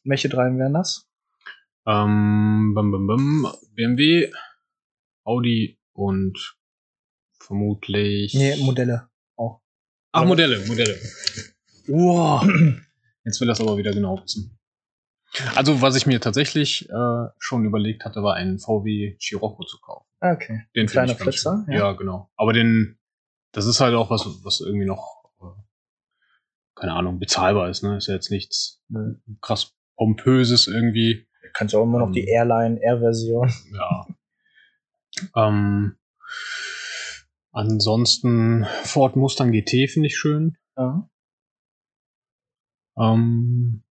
welche 0.05 0.28
drei 0.28 0.55
wären 0.57 0.74
das? 0.74 1.09
Ähm, 1.87 2.73
bum, 2.75 2.90
bum, 2.92 3.07
bum. 3.07 3.53
BMW, 3.75 4.31
Audi 5.25 5.79
und 5.92 6.57
vermutlich. 7.38 8.35
Nee, 8.35 8.57
Modelle 8.62 9.09
auch. 9.37 9.62
Ach, 10.12 10.25
Modelle, 10.25 10.64
Modelle. 10.66 10.99
Wow. 11.88 12.45
Jetzt 13.25 13.40
will 13.40 13.49
das 13.49 13.61
aber 13.61 13.77
wieder 13.77 13.92
genau 13.92 14.23
wissen. 14.23 14.59
Also, 15.55 15.81
was 15.81 15.97
ich 15.97 16.07
mir 16.07 16.21
tatsächlich 16.21 16.88
äh, 16.90 17.27
schon 17.38 17.64
überlegt 17.64 18.05
hatte, 18.05 18.23
war 18.23 18.35
einen 18.35 18.59
VW 18.59 19.16
Scirocco 19.18 19.64
zu 19.64 19.79
kaufen. 19.81 20.07
Okay. 20.21 20.66
Den 20.77 20.87
Kleiner 20.87 21.14
Flitzer, 21.14 21.64
ja. 21.68 21.79
Ja. 21.79 21.92
genau. 21.92 22.31
Aber 22.37 22.53
den, 22.53 22.99
das 23.53 23.66
ist 23.66 23.81
halt 23.81 23.95
auch 23.95 24.11
was, 24.11 24.27
was 24.45 24.61
irgendwie 24.61 24.87
noch, 24.87 25.25
äh, 25.40 25.47
keine 26.75 26.92
Ahnung, 26.92 27.18
bezahlbar 27.18 27.71
ist. 27.71 27.83
Ne? 27.83 27.97
Ist 27.97 28.09
ja 28.09 28.14
jetzt 28.14 28.31
nichts 28.31 28.83
äh, 28.95 29.14
krass 29.40 29.75
pompöses 29.97 30.66
irgendwie. 30.66 31.27
Kannst 31.52 31.74
du 31.74 31.78
auch 31.78 31.85
immer 31.85 31.98
noch 31.98 32.12
die 32.12 32.22
Ähm. 32.22 32.28
Airline, 32.28 32.81
Air-Version. 32.83 33.52
Ja. 33.72 34.07
ähm, 35.37 35.96
ansonsten 37.52 38.66
Ford 38.85 39.16
Mustang 39.16 39.52
GT 39.52 39.88
finde 39.90 40.07
ich 40.09 40.16
schön. 40.16 40.57
Ja. 40.76 41.09
Ähm, 42.98 43.83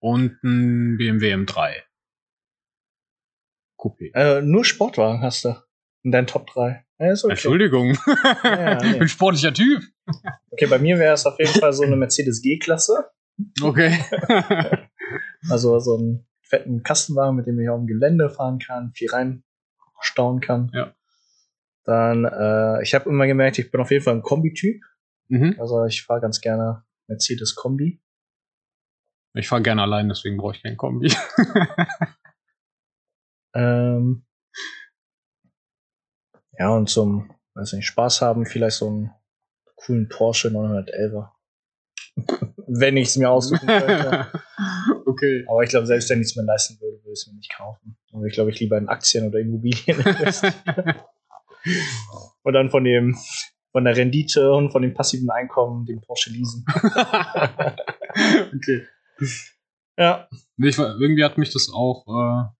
und 0.00 0.42
ein 0.42 0.96
BMW 0.96 1.34
M3. 1.34 1.82
Coupé. 3.78 4.12
Äh, 4.14 4.42
nur 4.42 4.64
Sportwagen 4.64 5.22
hast 5.22 5.44
du 5.44 5.54
in 6.02 6.12
deinen 6.12 6.26
Top 6.26 6.46
3. 6.48 6.84
Ja, 6.98 7.12
okay. 7.12 7.30
Entschuldigung. 7.30 7.96
Ja, 8.44 8.78
nee. 8.82 8.92
ich 8.92 8.98
bin 8.98 9.08
sportlicher 9.08 9.54
Typ. 9.54 9.82
okay, 10.50 10.66
bei 10.66 10.78
mir 10.78 10.98
wäre 10.98 11.14
es 11.14 11.24
auf 11.24 11.38
jeden 11.38 11.58
Fall 11.58 11.72
so 11.72 11.82
eine 11.82 11.96
Mercedes 11.96 12.42
G-Klasse. 12.42 13.10
Okay. 13.62 13.98
Also 15.48 15.78
so 15.80 15.96
einen 15.96 16.28
fetten 16.42 16.82
Kastenwagen, 16.82 17.34
mit 17.34 17.46
dem 17.46 17.58
ich 17.58 17.68
auf 17.68 17.80
dem 17.80 17.86
Gelände 17.86 18.28
fahren 18.28 18.58
kann, 18.58 18.92
viel 18.92 19.08
reinstauen 19.10 20.40
kann. 20.40 20.70
Ja. 20.74 20.94
Dann, 21.84 22.26
äh, 22.26 22.82
ich 22.82 22.94
habe 22.94 23.08
immer 23.08 23.26
gemerkt, 23.26 23.58
ich 23.58 23.70
bin 23.70 23.80
auf 23.80 23.90
jeden 23.90 24.04
Fall 24.04 24.14
ein 24.14 24.22
Kombi-Typ. 24.22 24.82
mhm. 25.28 25.56
Also 25.58 25.86
ich 25.86 26.04
fahre 26.04 26.20
ganz 26.20 26.40
gerne 26.40 26.84
Mercedes 27.08 27.54
Kombi. 27.54 28.00
Ich 29.34 29.48
fahre 29.48 29.62
gerne 29.62 29.82
allein, 29.82 30.08
deswegen 30.08 30.36
brauche 30.36 30.54
ich 30.54 30.62
kein 30.62 30.76
Kombi. 30.76 31.12
Ähm, 33.54 34.24
ja, 36.58 36.68
und 36.70 36.88
zum, 36.88 37.34
weiß 37.54 37.72
nicht, 37.74 37.86
Spaß 37.86 38.22
haben, 38.22 38.46
vielleicht 38.46 38.76
so 38.76 38.88
einen 38.88 39.10
coolen 39.76 40.08
Porsche 40.08 40.48
911er. 40.48 41.30
Wenn 42.72 42.96
ich 42.96 43.08
es 43.08 43.16
mir 43.16 43.30
aussuchen 43.30 43.66
könnte. 43.66 44.28
okay. 45.06 45.44
Aber 45.48 45.62
ich 45.62 45.70
glaube, 45.70 45.86
selbst 45.86 46.08
wenn 46.10 46.20
ich 46.20 46.28
es 46.28 46.36
mir 46.36 46.44
leisten 46.44 46.80
würde, 46.80 46.98
würde 46.98 47.12
ich 47.12 47.20
es 47.20 47.26
mir 47.26 47.34
nicht 47.34 47.52
kaufen. 47.52 47.96
Aber 48.12 48.24
ich 48.26 48.32
glaube, 48.32 48.50
ich 48.50 48.60
lieber 48.60 48.78
in 48.78 48.88
Aktien 48.88 49.26
oder 49.26 49.40
Immobilien 49.40 49.98
investieren. 50.06 50.54
und 52.42 52.52
dann 52.52 52.70
von 52.70 52.84
dem, 52.84 53.16
von 53.72 53.84
der 53.84 53.96
Rendite 53.96 54.52
und 54.52 54.70
von 54.70 54.82
dem 54.82 54.94
passiven 54.94 55.30
Einkommen 55.30 55.84
den 55.84 56.00
Porsche 56.00 56.30
leasen. 56.30 56.64
okay. 58.54 58.86
Ja. 59.96 60.28
Ich, 60.58 60.78
irgendwie 60.78 61.24
hat 61.24 61.38
mich 61.38 61.52
das 61.52 61.70
auch. 61.74 62.06
Äh, 62.06 62.50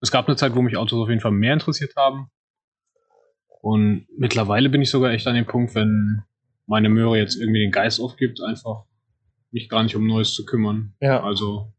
es 0.00 0.10
gab 0.10 0.26
eine 0.28 0.36
Zeit, 0.36 0.54
wo 0.54 0.62
mich 0.62 0.78
Autos 0.78 1.02
auf 1.02 1.08
jeden 1.10 1.20
Fall 1.20 1.32
mehr 1.32 1.52
interessiert 1.52 1.94
haben. 1.96 2.30
Und 3.60 4.06
mittlerweile 4.16 4.70
bin 4.70 4.80
ich 4.80 4.90
sogar 4.90 5.10
echt 5.10 5.26
an 5.26 5.34
dem 5.34 5.46
Punkt, 5.46 5.74
wenn 5.74 6.22
meine 6.66 6.88
Möhre 6.88 7.18
jetzt 7.18 7.36
irgendwie 7.36 7.60
den 7.60 7.72
Geist 7.72 8.00
aufgibt, 8.00 8.40
einfach 8.40 8.86
mich 9.52 9.68
gar 9.68 9.82
nicht 9.82 9.96
um 9.96 10.06
Neues 10.06 10.32
zu 10.34 10.44
kümmern. 10.44 10.94
Ja. 11.00 11.22
Also, 11.22 11.72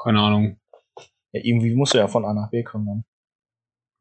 keine 0.00 0.20
Ahnung. 0.20 0.58
ja. 1.32 1.40
Irgendwie 1.42 1.74
musst 1.74 1.94
du 1.94 1.98
ja 1.98 2.08
von 2.08 2.24
A 2.24 2.32
nach 2.34 2.50
B 2.50 2.62
kommen 2.62 2.86
dann. 2.86 3.04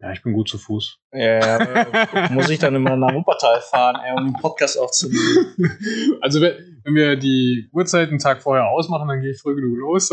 Ja, 0.02 0.12
ich 0.12 0.22
bin 0.22 0.34
gut 0.34 0.50
zu 0.50 0.58
Fuß. 0.58 1.00
Ja, 1.14 1.40
ja. 1.40 2.30
muss 2.32 2.50
ich 2.50 2.60
dann 2.60 2.76
immer 2.76 2.96
nach 2.98 3.14
Wuppertal 3.14 3.62
fahren, 3.62 3.96
ey, 4.04 4.12
um 4.18 4.26
den 4.26 4.34
Podcast 4.34 4.78
aufzunehmen. 4.78 5.56
Also, 6.22 6.42
wenn, 6.42 6.82
wenn 6.84 6.96
wir 6.96 7.16
die 7.16 7.70
Uhrzeit 7.72 8.10
einen 8.10 8.20
Tag 8.20 8.42
vorher 8.42 8.68
ausmachen, 8.70 9.08
dann 9.08 9.22
gehe 9.22 9.32
ich 9.32 9.42
früh 9.42 9.56
genug 9.56 9.78
los. 9.78 10.12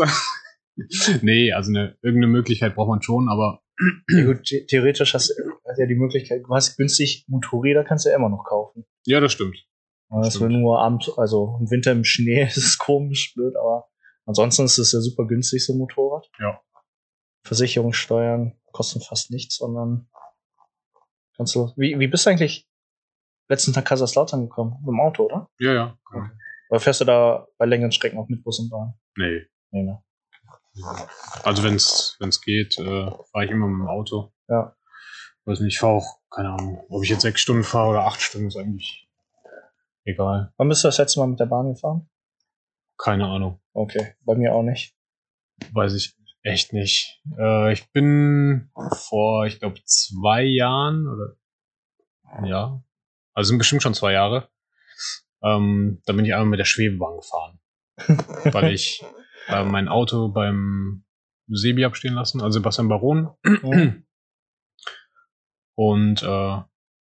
nee, 1.21 1.51
also 1.51 1.69
eine, 1.71 1.97
irgendeine 2.01 2.31
Möglichkeit 2.31 2.75
braucht 2.75 2.87
man 2.89 3.01
schon, 3.01 3.27
aber 3.29 3.61
Ja, 4.09 4.25
gut, 4.25 4.47
the- 4.47 4.65
theoretisch 4.67 5.13
hast 5.13 5.29
du 5.37 5.43
ja 5.81 5.85
die 5.87 5.95
Möglichkeit, 5.95 6.43
du 6.47 6.53
hast 6.55 6.77
günstig 6.77 7.25
Motorräder, 7.27 7.83
kannst 7.83 8.05
du 8.05 8.09
ja 8.09 8.15
immer 8.15 8.29
noch 8.29 8.45
kaufen. 8.45 8.85
ja, 9.05 9.19
das 9.19 9.33
stimmt. 9.33 9.57
Stimmt. 10.11 10.39
wird 10.41 10.51
nur 10.51 10.79
abends, 10.79 11.09
also 11.17 11.57
im 11.59 11.71
Winter 11.71 11.91
im 11.91 12.03
Schnee 12.03 12.43
ist 12.47 12.57
es 12.57 12.77
komisch, 12.77 13.33
blöd, 13.33 13.55
aber 13.55 13.87
ansonsten 14.25 14.65
ist 14.65 14.77
es 14.77 14.91
ja 14.91 14.99
super 14.99 15.25
günstig, 15.25 15.65
so 15.65 15.73
ein 15.73 15.79
Motorrad. 15.79 16.29
Ja. 16.39 16.61
Versicherungssteuern 17.43 18.59
kosten 18.71 19.01
fast 19.01 19.31
nichts, 19.31 19.57
sondern 19.57 20.09
kannst 21.35 21.55
du. 21.55 21.71
Wie, 21.75 21.97
wie 21.99 22.07
bist 22.07 22.25
du 22.25 22.29
eigentlich 22.29 22.67
letzten 23.49 23.73
Tag 23.73 23.85
Kaiserslautern 23.85 24.41
gekommen? 24.41 24.77
Mit 24.81 24.89
dem 24.89 24.99
Auto, 24.99 25.25
oder? 25.25 25.49
Ja, 25.59 25.73
ja. 25.73 25.97
Genau. 26.11 26.25
Oder 26.69 26.79
fährst 26.79 27.01
du 27.01 27.05
da 27.05 27.47
bei 27.57 27.65
längeren 27.65 27.91
Strecken 27.91 28.17
auch 28.17 28.29
mit 28.29 28.43
Bus 28.43 28.59
und 28.59 28.69
Bahn? 28.69 28.93
Nee. 29.17 29.47
Nee, 29.71 29.83
ne? 29.83 30.03
Also 31.43 31.63
wenn 31.63 31.75
es 31.75 32.41
geht, 32.41 32.77
äh, 32.79 33.11
fahre 33.31 33.45
ich 33.45 33.51
immer 33.51 33.67
mit 33.67 33.81
dem 33.81 33.87
Auto. 33.87 34.31
Ja. 34.47 34.75
Weiß 35.45 35.59
nicht, 35.59 35.73
ich 35.73 35.79
fahre 35.79 35.95
auch, 35.95 36.19
keine 36.29 36.49
Ahnung, 36.49 36.85
ob 36.89 37.03
ich 37.03 37.09
jetzt 37.09 37.23
sechs 37.23 37.41
Stunden 37.41 37.63
fahre 37.63 37.89
oder 37.89 38.05
acht 38.05 38.21
Stunden, 38.21 38.47
ist 38.47 38.55
eigentlich 38.55 39.09
egal. 40.05 40.53
Wann 40.57 40.69
bist 40.69 40.83
du 40.83 40.87
das 40.87 40.97
letzte 40.97 41.19
Mal 41.19 41.27
mit 41.27 41.39
der 41.39 41.45
Bahn 41.45 41.73
gefahren? 41.73 42.09
Keine 42.97 43.25
Ahnung. 43.27 43.59
Okay, 43.73 44.15
bei 44.21 44.35
mir 44.35 44.53
auch 44.53 44.63
nicht. 44.63 44.95
Weiß 45.71 45.93
ich 45.93 46.15
echt 46.43 46.73
nicht. 46.73 47.21
Äh, 47.37 47.73
ich 47.73 47.91
bin 47.91 48.71
vor, 48.93 49.45
ich 49.45 49.59
glaube, 49.59 49.81
zwei 49.85 50.43
Jahren 50.43 51.07
oder 51.07 51.35
ja, 52.43 52.81
also 53.33 53.49
sind 53.49 53.57
bestimmt 53.57 53.83
schon 53.83 53.93
zwei 53.93 54.13
Jahre. 54.13 54.49
Ähm, 55.43 56.01
da 56.05 56.13
bin 56.13 56.25
ich 56.25 56.33
einmal 56.33 56.47
mit 56.47 56.59
der 56.59 56.65
Schwebebahn 56.65 57.17
gefahren. 57.17 57.59
weil 58.53 58.73
ich 58.73 59.03
äh, 59.47 59.63
mein 59.63 59.87
Auto 59.87 60.29
beim 60.29 61.03
Sebi 61.47 61.83
hab 61.83 61.95
stehen 61.95 62.13
lassen, 62.13 62.41
also 62.41 62.59
Sebastian 62.59 62.87
Baron. 62.87 63.29
Und 65.75 66.23
äh, 66.23 66.61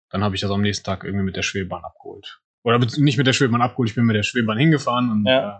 dann 0.09 0.23
habe 0.23 0.35
ich 0.35 0.41
das 0.41 0.51
am 0.51 0.61
nächsten 0.61 0.85
Tag 0.85 1.03
irgendwie 1.03 1.25
mit 1.25 1.35
der 1.35 1.41
Schwebebahn 1.43 1.83
abgeholt. 1.83 2.41
Oder 2.63 2.79
nicht 2.97 3.17
mit 3.17 3.25
der 3.27 3.33
Schwebebahn 3.33 3.61
abgeholt, 3.61 3.89
ich 3.89 3.95
bin 3.95 4.05
mit 4.05 4.15
der 4.15 4.23
Schwebebahn 4.23 4.57
hingefahren, 4.57 5.11
und, 5.11 5.25
Ja. 5.25 5.59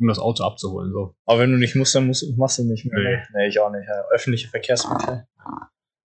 um 0.00 0.08
das 0.08 0.18
Auto 0.18 0.44
abzuholen. 0.44 0.92
So. 0.92 1.14
Aber 1.26 1.38
wenn 1.40 1.52
du 1.52 1.58
nicht 1.58 1.74
musst, 1.76 1.94
dann 1.94 2.06
musst, 2.06 2.24
machst 2.36 2.58
du 2.58 2.64
nicht 2.64 2.84
mehr. 2.84 2.98
Nee. 3.02 3.16
Ne? 3.16 3.22
Nee, 3.34 3.46
ich 3.48 3.60
auch 3.60 3.70
nicht. 3.70 3.86
Ja. 3.88 4.02
Öffentliche 4.12 4.48
Verkehrsmittel. 4.48 5.26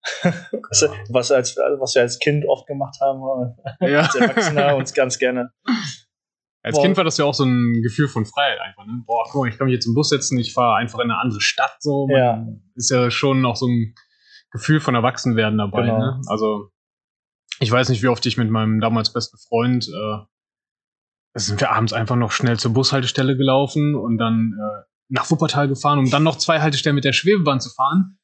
was, 0.23 0.89
was, 1.11 1.33
als, 1.33 1.57
was 1.57 1.95
wir 1.95 2.03
als 2.03 2.19
Kind 2.19 2.47
oft 2.47 2.67
gemacht 2.67 2.97
haben, 3.01 3.21
oder 3.23 3.57
Ja. 3.81 4.01
als 4.01 4.15
Erwachsener 4.15 4.77
uns 4.77 4.93
ganz 4.93 5.19
gerne. 5.19 5.51
Als 6.63 6.77
Boah. 6.77 6.83
Kind 6.85 6.97
war 6.97 7.05
das 7.05 7.19
ja 7.19 7.27
auch 7.27 7.35
so 7.35 7.45
ein 7.45 7.83
Gefühl 7.83 8.09
von 8.09 8.25
Freiheit 8.25 8.59
einfach. 8.61 8.87
Ne? 8.87 9.03
Boah, 9.07 9.25
guck 9.31 9.43
mal, 9.43 9.49
ich 9.51 9.59
kann 9.59 9.67
mich 9.67 9.75
jetzt 9.75 9.87
im 9.87 9.95
Bus 9.95 10.09
setzen, 10.09 10.39
ich 10.39 10.53
fahre 10.55 10.77
einfach 10.77 10.99
in 10.99 11.11
eine 11.11 11.21
andere 11.21 11.41
Stadt. 11.43 11.77
So. 11.81 12.07
Man 12.07 12.17
Ja. 12.17 12.47
Ist 12.75 12.91
ja 12.91 13.11
schon 13.11 13.43
noch 13.43 13.57
so 13.57 13.67
ein 13.67 13.95
Gefühl 14.51 14.81
von 14.81 14.95
Erwachsenwerden 14.95 15.59
dabei. 15.59 15.83
Genau. 15.83 15.99
Ne? 15.99 16.21
Also 16.27 16.71
ich 17.61 17.71
weiß 17.71 17.89
nicht, 17.89 18.03
wie 18.03 18.09
oft 18.09 18.25
ich 18.27 18.37
mit 18.37 18.51
meinem 18.51 18.81
damals 18.81 19.13
besten 19.13 19.39
Freund 19.39 19.89
äh, 19.89 20.19
sind 21.37 21.61
wir 21.61 21.71
abends 21.73 21.93
einfach 21.93 22.17
noch 22.17 22.31
schnell 22.33 22.59
zur 22.59 22.73
Bushaltestelle 22.73 23.37
gelaufen 23.37 23.95
und 23.95 24.19
dann 24.19 24.53
äh, 24.59 24.83
nach 25.09 25.31
Wuppertal 25.31 25.69
gefahren, 25.69 25.99
um 25.99 26.11
dann 26.11 26.23
noch 26.23 26.37
zwei 26.37 26.61
Haltestellen 26.61 26.95
mit 26.95 27.05
der 27.05 27.13
Schwebebahn 27.13 27.61
zu 27.61 27.71
fahren, 27.71 28.19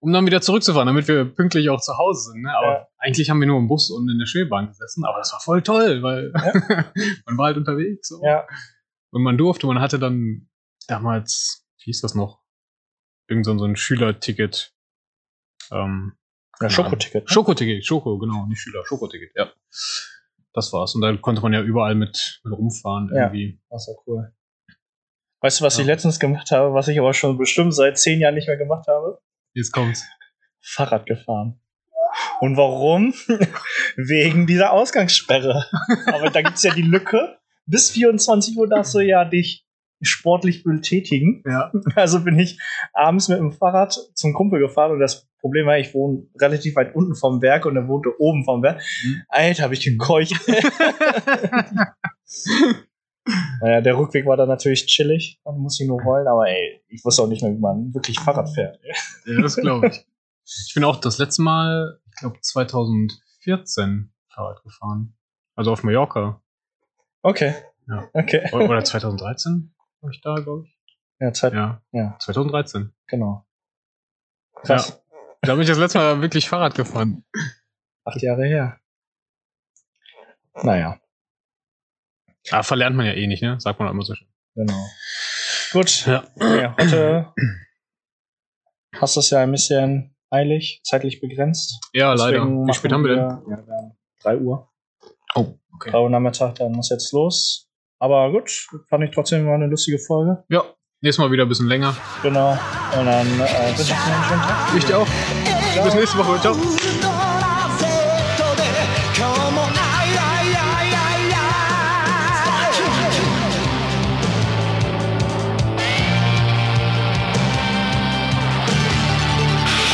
um 0.00 0.12
dann 0.12 0.26
wieder 0.26 0.40
zurückzufahren, 0.40 0.86
damit 0.86 1.08
wir 1.08 1.24
pünktlich 1.24 1.68
auch 1.70 1.80
zu 1.80 1.96
Hause 1.98 2.30
sind. 2.32 2.42
Ne? 2.42 2.56
Aber 2.56 2.66
Ja. 2.66 2.86
eigentlich 2.98 3.30
haben 3.30 3.40
wir 3.40 3.46
nur 3.48 3.58
im 3.58 3.66
Bus 3.68 3.90
und 3.90 4.08
in 4.08 4.18
der 4.18 4.26
Schwebebahn 4.26 4.68
gesessen, 4.68 5.04
aber 5.04 5.18
das 5.18 5.32
war 5.32 5.40
voll 5.40 5.62
toll, 5.62 6.02
weil 6.02 6.32
man 7.26 7.38
war 7.38 7.46
halt 7.46 7.56
unterwegs. 7.56 8.08
So. 8.08 8.20
Ja. 8.24 8.46
Und 9.10 9.22
man 9.22 9.36
durfte, 9.36 9.66
man 9.66 9.80
hatte 9.80 9.98
dann 9.98 10.48
damals, 10.88 11.66
wie 11.78 11.84
hieß 11.84 12.00
das 12.02 12.14
noch? 12.14 12.40
Irgend 13.28 13.46
so 13.46 13.56
so 13.58 13.64
ein 13.64 13.76
Schülerticket. 13.76 14.74
Ähm, 15.72 16.12
Ja, 16.60 16.70
Schokoticket. 16.70 17.24
ne? 17.24 17.28
Schokoticket, 17.32 17.84
Schoko, 17.86 18.18
genau, 18.18 18.46
nicht 18.46 18.60
Schüler, 18.60 18.82
Schokoticket, 18.86 19.30
ja. 19.36 19.50
Das 20.52 20.72
war's. 20.72 20.94
Und 20.94 21.00
da 21.02 21.16
konnte 21.16 21.42
man 21.42 21.52
ja 21.52 21.60
überall 21.62 21.94
mit, 21.94 22.40
mit 22.44 22.52
rumfahren 22.56 23.10
Ja. 23.12 23.24
irgendwie. 23.24 23.60
Das 23.70 23.88
war 23.88 23.96
cool. 24.06 24.32
Weißt 25.40 25.60
du, 25.60 25.64
was 25.64 25.76
Ja. 25.76 25.80
ich 25.82 25.86
letztens 25.86 26.20
gemacht 26.20 26.50
habe, 26.52 26.72
was 26.74 26.88
ich 26.88 26.98
aber 26.98 27.12
schon 27.12 27.36
bestimmt 27.36 27.74
seit 27.74 27.98
zehn 27.98 28.20
Jahren 28.20 28.34
nicht 28.34 28.46
mehr 28.48 28.56
gemacht 28.56 28.86
habe? 28.88 29.18
Jetzt 29.52 29.72
kommt's. 29.72 30.04
Fahrrad 30.62 31.06
gefahren. 31.06 31.60
Und 32.40 32.56
warum? 32.56 33.12
Wegen 33.96 34.46
dieser 34.46 34.72
Ausgangssperre. 34.72 35.66
Aber 36.06 36.30
da 36.30 36.42
gibt's 36.42 36.62
ja 36.62 36.72
die 36.72 36.82
Lücke. 36.82 37.36
Bis 37.66 37.90
24 37.90 38.56
Uhr 38.56 38.68
darfst 38.68 38.94
du 38.94 39.00
ja 39.00 39.24
dich 39.24 39.63
sportlich 40.00 40.64
betätigen. 40.64 41.42
Ja. 41.46 41.72
Also 41.94 42.24
bin 42.24 42.38
ich 42.38 42.58
abends 42.92 43.28
mit 43.28 43.38
dem 43.38 43.52
Fahrrad 43.52 43.98
zum 44.14 44.34
Kumpel 44.34 44.60
gefahren 44.60 44.92
und 44.92 45.00
das 45.00 45.28
Problem 45.40 45.66
war, 45.66 45.78
ich 45.78 45.94
wohne 45.94 46.26
relativ 46.40 46.76
weit 46.76 46.94
unten 46.94 47.14
vom 47.14 47.40
Berg 47.40 47.66
und 47.66 47.76
er 47.76 47.86
wohnte 47.86 48.10
oben 48.18 48.44
vom 48.44 48.62
Berg. 48.62 48.82
Mhm. 49.04 49.22
Alter, 49.28 49.64
habe 49.64 49.74
ich 49.74 49.84
gekeucht. 49.84 50.34
naja, 53.60 53.80
der 53.80 53.98
Rückweg 53.98 54.26
war 54.26 54.36
dann 54.36 54.48
natürlich 54.48 54.86
chillig 54.86 55.38
und 55.44 55.58
musste 55.58 55.84
ich 55.84 55.88
nur 55.88 56.02
rollen, 56.02 56.26
aber 56.26 56.48
ey, 56.48 56.82
ich 56.88 57.04
wusste 57.04 57.22
auch 57.22 57.28
nicht 57.28 57.42
mehr, 57.42 57.52
wie 57.52 57.58
man 57.58 57.92
wirklich 57.94 58.18
Fahrrad 58.18 58.48
fährt. 58.50 58.78
ja, 59.26 59.40
das 59.40 59.56
glaube 59.56 59.88
ich. 59.88 60.06
Ich 60.66 60.72
bin 60.74 60.84
auch 60.84 60.96
das 60.96 61.18
letzte 61.18 61.42
Mal, 61.42 61.98
ich 62.10 62.16
glaube 62.16 62.38
2014 62.40 64.12
Fahrrad 64.28 64.62
gefahren. 64.62 65.14
Also 65.54 65.72
auf 65.72 65.82
Mallorca. 65.82 66.42
Okay. 67.22 67.54
Okay. 68.12 68.48
Oder 68.52 68.64
oder 68.70 68.84
2013 68.84 69.73
war 70.04 70.10
ich 70.10 70.20
da, 70.20 70.34
glaube 70.36 70.66
ich. 70.66 70.78
Ja, 71.20 71.32
Zeit. 71.32 71.52
Ja, 71.54 71.82
Ja, 71.92 72.16
2013. 72.20 72.92
genau. 73.06 73.46
Krass. 74.62 75.02
Da 75.42 75.52
bin 75.54 75.62
ich 75.62 75.68
das 75.68 75.78
letzte 75.78 75.98
Mal 75.98 76.20
wirklich 76.22 76.48
Fahrrad 76.48 76.74
gefahren. 76.74 77.24
Acht 78.04 78.22
Jahre 78.22 78.44
her. 78.46 78.80
Naja, 80.62 81.00
Ah, 82.50 82.62
verlernt 82.62 82.94
man 82.94 83.06
ja 83.06 83.12
eh 83.14 83.26
nicht, 83.26 83.42
ne? 83.42 83.58
Sagt 83.58 83.78
man 83.78 83.88
auch 83.88 83.92
immer 83.92 84.02
so 84.04 84.14
schön. 84.14 84.28
genau. 84.54 84.86
Gut. 85.72 86.06
Ja. 86.06 86.24
Ja, 86.38 86.76
heute 86.78 87.32
hast 88.94 89.16
du 89.16 89.20
es 89.20 89.30
ja 89.30 89.40
ein 89.40 89.50
bisschen 89.50 90.14
eilig, 90.30 90.80
zeitlich 90.84 91.20
begrenzt. 91.20 91.80
Ja, 91.94 92.12
leider. 92.12 92.38
Deswegen 92.40 92.66
Wie 92.68 92.72
spät 92.74 92.92
haben 92.92 93.02
wir 93.04 93.10
denn? 93.16 93.18
Ja, 93.18 93.42
wir 93.46 93.56
haben 93.74 93.96
3 94.22 94.36
Uhr. 94.36 94.70
Oh, 95.34 95.58
okay. 95.72 95.90
3 95.90 95.98
Uhr 95.98 96.10
Nachmittag, 96.10 96.54
dann 96.56 96.72
muss 96.72 96.90
jetzt 96.90 97.12
los. 97.12 97.63
Aber 98.04 98.30
gut, 98.30 98.68
fand 98.90 99.02
ich 99.02 99.10
trotzdem 99.12 99.46
mal 99.46 99.54
eine 99.54 99.66
lustige 99.66 99.98
Folge. 99.98 100.44
Ja, 100.50 100.62
nächstes 101.00 101.24
Mal 101.24 101.32
wieder 101.32 101.44
ein 101.44 101.48
bisschen 101.48 101.68
länger. 101.68 101.96
Genau. 102.22 102.50
Und 102.50 102.58
dann 103.06 103.26
äh, 103.26 103.38
wünsche 103.78 103.80
ich 103.80 103.88
dir 103.88 103.94
schönen 104.28 104.42
Tag. 104.42 104.74
Ich 104.76 104.84
dir 104.84 104.98
auch. 104.98 105.06
Ciao. 105.72 105.84
Bis 105.86 105.94
nächste 105.94 106.18
Woche. 106.18 106.38
Ciao. 106.42 106.52
I 106.52 106.56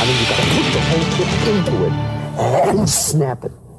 mean, 0.03 0.17
you 0.19 0.25
got 0.27 0.35
to 0.35 0.43
put 0.51 0.67
the 0.73 0.81
whole 0.89 1.07
shit 1.15 1.31
into 1.47 1.75
it 1.85 1.93
and. 3.55 3.70